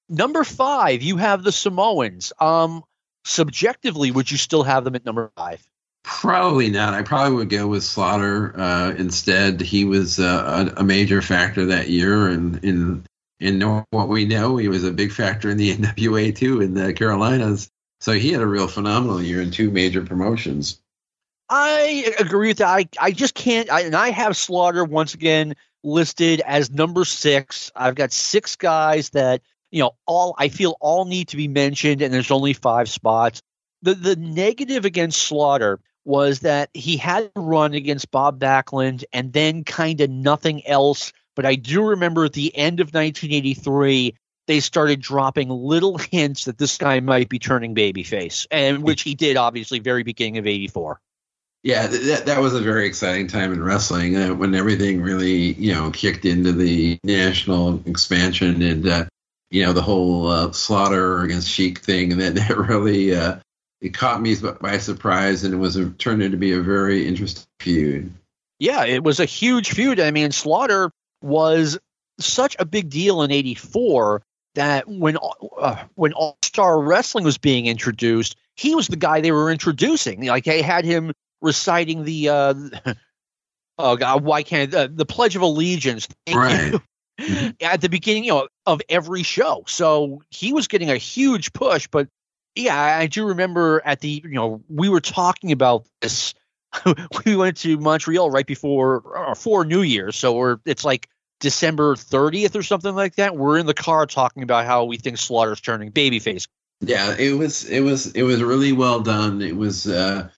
[0.09, 2.34] Number five, you have the Samoans.
[2.39, 2.84] Um,
[3.23, 5.63] subjectively, would you still have them at number five?
[6.03, 6.93] Probably not.
[6.93, 9.61] I probably would go with Slaughter uh, instead.
[9.61, 13.05] He was uh, a, a, major factor that year, and in
[13.39, 13.61] in
[13.91, 17.69] what we know, he was a big factor in the NWA too in the Carolinas.
[17.99, 20.82] So he had a real phenomenal year in two major promotions.
[21.49, 22.67] I agree with that.
[22.67, 23.71] I, I just can't.
[23.71, 27.71] I, and I have Slaughter once again listed as number six.
[27.75, 29.41] I've got six guys that
[29.71, 33.41] you know all I feel all need to be mentioned, and there's only five spots.
[33.81, 39.33] The the negative against Slaughter was that he had to run against Bob Backlund and
[39.33, 41.13] then kind of nothing else.
[41.35, 44.15] But I do remember at the end of 1983,
[44.47, 49.15] they started dropping little hints that this guy might be turning babyface, and which he
[49.15, 50.99] did obviously very beginning of '84.
[51.64, 55.74] Yeah, that that was a very exciting time in wrestling uh, when everything really you
[55.74, 59.05] know kicked into the national expansion and uh,
[59.51, 63.39] you know the whole uh, slaughter against Sheik thing, and that, that really uh,
[63.82, 67.45] it caught me by surprise, and it was a, turned into be a very interesting
[67.60, 68.14] feud.
[68.60, 69.99] Yeah, it was a huge feud.
[69.99, 70.91] I mean, Slaughter
[71.22, 71.78] was
[72.20, 74.22] such a big deal in '84
[74.55, 75.18] that when
[75.57, 80.26] uh, when All Star Wrestling was being introduced, he was the guy they were introducing.
[80.26, 82.53] Like they had him reciting the uh,
[83.77, 86.07] oh god, why can't uh, the Pledge of Allegiance?
[86.31, 86.73] Right.
[87.61, 89.63] at the beginning you know, of every show.
[89.67, 92.07] So he was getting a huge push, but
[92.55, 96.33] yeah, I do remember at the you know we were talking about this.
[97.25, 101.09] we went to Montreal right before or for New Year's, so we're it's like
[101.39, 103.35] December 30th or something like that.
[103.35, 106.47] We're in the car talking about how we think Slaughter's turning babyface.
[106.81, 109.41] Yeah, it was it was it was really well done.
[109.41, 110.29] It was uh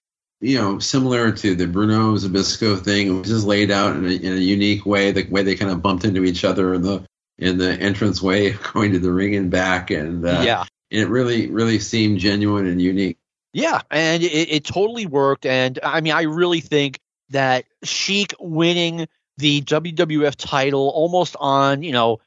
[0.42, 3.06] you know similar to the Bruno Zbyszko thing.
[3.06, 5.12] It was just laid out in a, in a unique way.
[5.12, 7.06] The way they kind of bumped into each other in the
[7.38, 11.48] in the entrance way going to the ring and back, and uh, yeah, it really
[11.48, 13.18] really seemed genuine and unique.
[13.52, 15.46] Yeah, and it, it totally worked.
[15.46, 16.98] And I mean, I really think
[17.30, 19.06] that Sheik winning
[19.38, 22.18] the WWF title almost on you know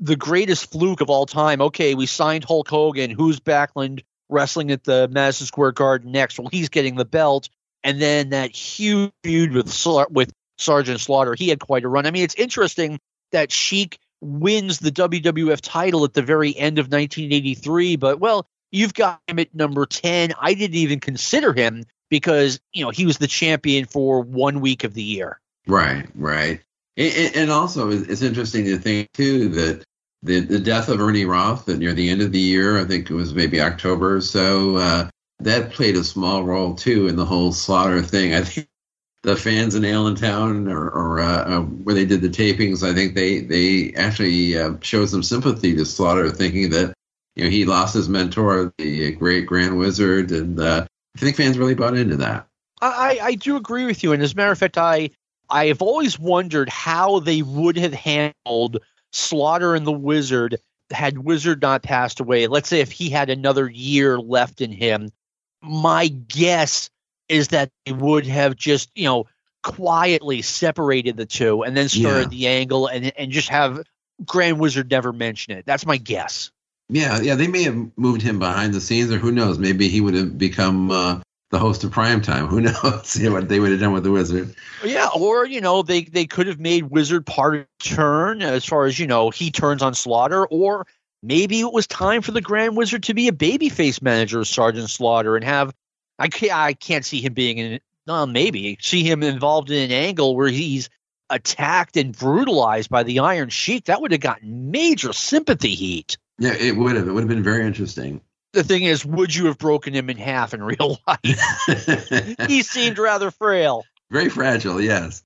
[0.00, 1.60] the greatest fluke of all time.
[1.60, 6.38] Okay, we signed Hulk Hogan, who's Backlund wrestling at the Madison Square Garden next.
[6.38, 7.50] Well, he's getting the belt,
[7.88, 11.34] and then that huge feud with with Sergeant Slaughter.
[11.34, 12.04] He had quite a run.
[12.04, 13.00] I mean, it's interesting
[13.32, 17.96] that Sheik wins the WWF title at the very end of 1983.
[17.96, 20.34] But well, you've got him at number 10.
[20.38, 24.84] I didn't even consider him because you know he was the champion for one week
[24.84, 25.40] of the year.
[25.66, 26.60] Right, right.
[26.98, 29.84] And, and also, it's interesting to think too that
[30.22, 33.14] the the death of Ernie Roth near the end of the year, I think it
[33.14, 35.08] was maybe October or so, uh,
[35.40, 38.34] that played a small role too in the whole slaughter thing.
[38.34, 38.68] I think
[39.22, 43.14] the fans in Allentown or, or uh, uh, where they did the tapings, I think
[43.14, 46.94] they they actually uh, showed some sympathy to Slaughter, thinking that
[47.36, 50.86] you know he lost his mentor, the great Grand Wizard, and uh,
[51.16, 52.46] I think fans really bought into that.
[52.80, 55.10] I, I do agree with you, and as a matter of fact, I
[55.50, 58.78] I have always wondered how they would have handled
[59.12, 60.58] Slaughter and the Wizard
[60.90, 62.46] had Wizard not passed away.
[62.46, 65.10] Let's say if he had another year left in him,
[65.62, 66.90] my guess
[67.28, 69.26] is that they would have just you know
[69.62, 72.38] quietly separated the two and then started yeah.
[72.38, 73.82] the angle and and just have
[74.24, 75.66] Grand Wizard never mention it.
[75.66, 76.50] That's my guess.
[76.88, 79.58] Yeah, yeah, they may have moved him behind the scenes, or who knows?
[79.58, 82.46] Maybe he would have become uh, the host of Prime Time.
[82.46, 83.16] Who knows?
[83.16, 84.54] you know, what they would have done with the Wizard?
[84.82, 88.86] Yeah, or you know, they they could have made Wizard part of turn as far
[88.86, 90.86] as you know he turns on Slaughter, or
[91.22, 94.90] maybe it was time for the Grand Wizard to be a babyface manager of Sergeant
[94.90, 95.72] Slaughter and have
[96.18, 97.80] I can't, I can't see him being in.
[98.06, 100.88] Well, maybe see him involved in an angle where he's
[101.30, 103.84] attacked and brutalized by the Iron Sheik.
[103.84, 106.16] That would have gotten major sympathy heat.
[106.38, 107.06] Yeah, it would have.
[107.06, 108.22] It would have been very interesting.
[108.54, 112.36] The thing is, would you have broken him in half in real life?
[112.48, 113.84] he seemed rather frail.
[114.10, 115.22] Very fragile, yes.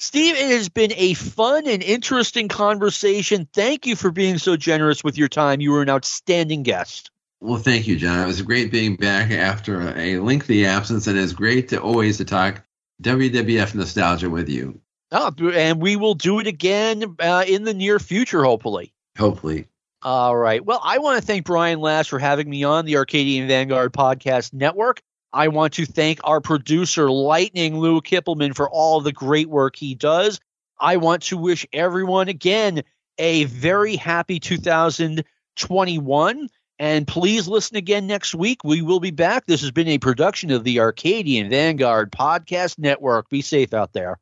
[0.00, 3.48] Steve, it has been a fun and interesting conversation.
[3.52, 5.60] Thank you for being so generous with your time.
[5.60, 7.10] You were an outstanding guest.
[7.40, 8.20] Well, thank you, John.
[8.20, 12.24] It was great being back after a lengthy absence, and it's great to always to
[12.24, 12.64] talk
[13.02, 14.80] WWF nostalgia with you.
[15.10, 18.92] Oh, and we will do it again uh, in the near future, hopefully.
[19.16, 19.66] Hopefully.
[20.02, 20.64] All right.
[20.64, 24.52] Well, I want to thank Brian Last for having me on the Arcadian Vanguard Podcast
[24.52, 25.02] Network.
[25.32, 29.94] I want to thank our producer, Lightning Lou Kippelman, for all the great work he
[29.94, 30.40] does.
[30.80, 32.82] I want to wish everyone again
[33.18, 36.48] a very happy 2021.
[36.80, 38.62] And please listen again next week.
[38.62, 39.46] We will be back.
[39.46, 43.28] This has been a production of the Arcadian Vanguard Podcast Network.
[43.28, 44.20] Be safe out there.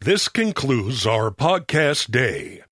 [0.00, 2.62] This concludes our podcast day.